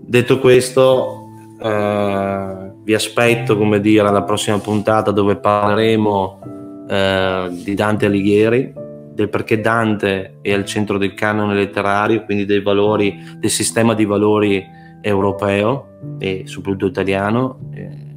Detto 0.01 0.39
questo, 0.39 1.29
eh, 1.61 2.73
vi 2.83 2.95
aspetto, 2.95 3.59
come 3.59 3.81
dire, 3.81 4.09
alla 4.09 4.23
prossima 4.23 4.59
puntata 4.59 5.11
dove 5.11 5.37
parleremo 5.37 6.87
eh, 6.89 7.49
di 7.63 7.75
Dante 7.75 8.07
Alighieri, 8.07 8.73
del 9.13 9.29
perché 9.29 9.61
Dante 9.61 10.39
è 10.41 10.53
al 10.53 10.65
centro 10.65 10.97
del 10.97 11.13
canone 11.13 11.55
letterario, 11.55 12.25
quindi 12.25 12.47
dei 12.47 12.63
valori, 12.63 13.19
del 13.37 13.51
sistema 13.51 13.95
di 13.95 14.05
valori 14.05 14.65
europeo 15.01 16.17
e 16.19 16.45
soprattutto 16.47 16.87
italiano. 16.87 17.59
Eh, 17.75 18.08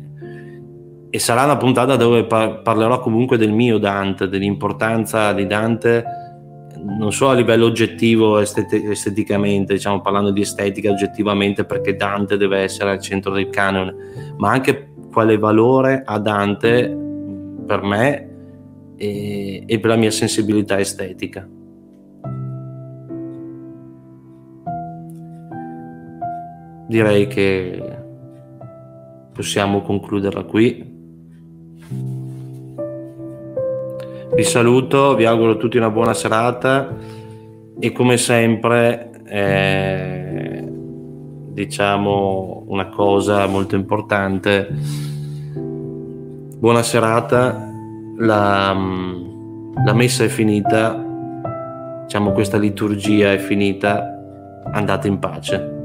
e 1.13 1.19
sarà 1.19 1.43
una 1.43 1.57
puntata 1.57 1.97
dove 1.97 2.23
par- 2.23 2.61
parlerò 2.61 2.99
comunque 3.01 3.37
del 3.37 3.51
mio 3.51 3.77
Dante, 3.77 4.29
dell'importanza 4.29 5.33
di 5.33 5.45
Dante 5.45 6.03
non 6.83 7.11
solo 7.11 7.31
a 7.31 7.35
livello 7.35 7.65
oggettivo 7.65 8.39
estet- 8.39 8.73
esteticamente, 8.73 9.73
diciamo 9.73 10.01
parlando 10.01 10.31
di 10.31 10.41
estetica 10.41 10.89
oggettivamente 10.89 11.63
perché 11.63 11.95
Dante 11.95 12.37
deve 12.37 12.59
essere 12.59 12.91
al 12.91 12.99
centro 12.99 13.33
del 13.33 13.49
canone, 13.49 13.93
ma 14.37 14.51
anche 14.51 14.93
quale 15.11 15.37
valore 15.37 16.01
ha 16.05 16.17
Dante 16.17 16.97
per 17.67 17.81
me 17.83 18.29
e, 18.95 19.63
e 19.65 19.79
per 19.79 19.89
la 19.89 19.95
mia 19.95 20.11
sensibilità 20.11 20.79
estetica. 20.79 21.47
Direi 26.87 27.27
che 27.27 27.99
possiamo 29.33 29.81
concluderla 29.81 30.43
qui. 30.43 30.90
Vi 34.33 34.43
saluto, 34.43 35.13
vi 35.15 35.25
auguro 35.25 35.51
a 35.51 35.55
tutti 35.55 35.75
una 35.75 35.89
buona 35.89 36.13
serata 36.13 36.95
e 37.77 37.91
come 37.91 38.15
sempre 38.15 39.11
eh, 39.25 40.65
diciamo 41.51 42.63
una 42.67 42.87
cosa 42.87 43.45
molto 43.47 43.75
importante. 43.75 44.69
Buona 46.57 46.81
serata, 46.81 47.71
la, 48.19 48.73
la 49.83 49.93
messa 49.93 50.23
è 50.23 50.29
finita, 50.29 51.05
diciamo 52.03 52.31
questa 52.31 52.57
liturgia 52.57 53.33
è 53.33 53.37
finita, 53.37 54.17
andate 54.71 55.09
in 55.09 55.19
pace. 55.19 55.80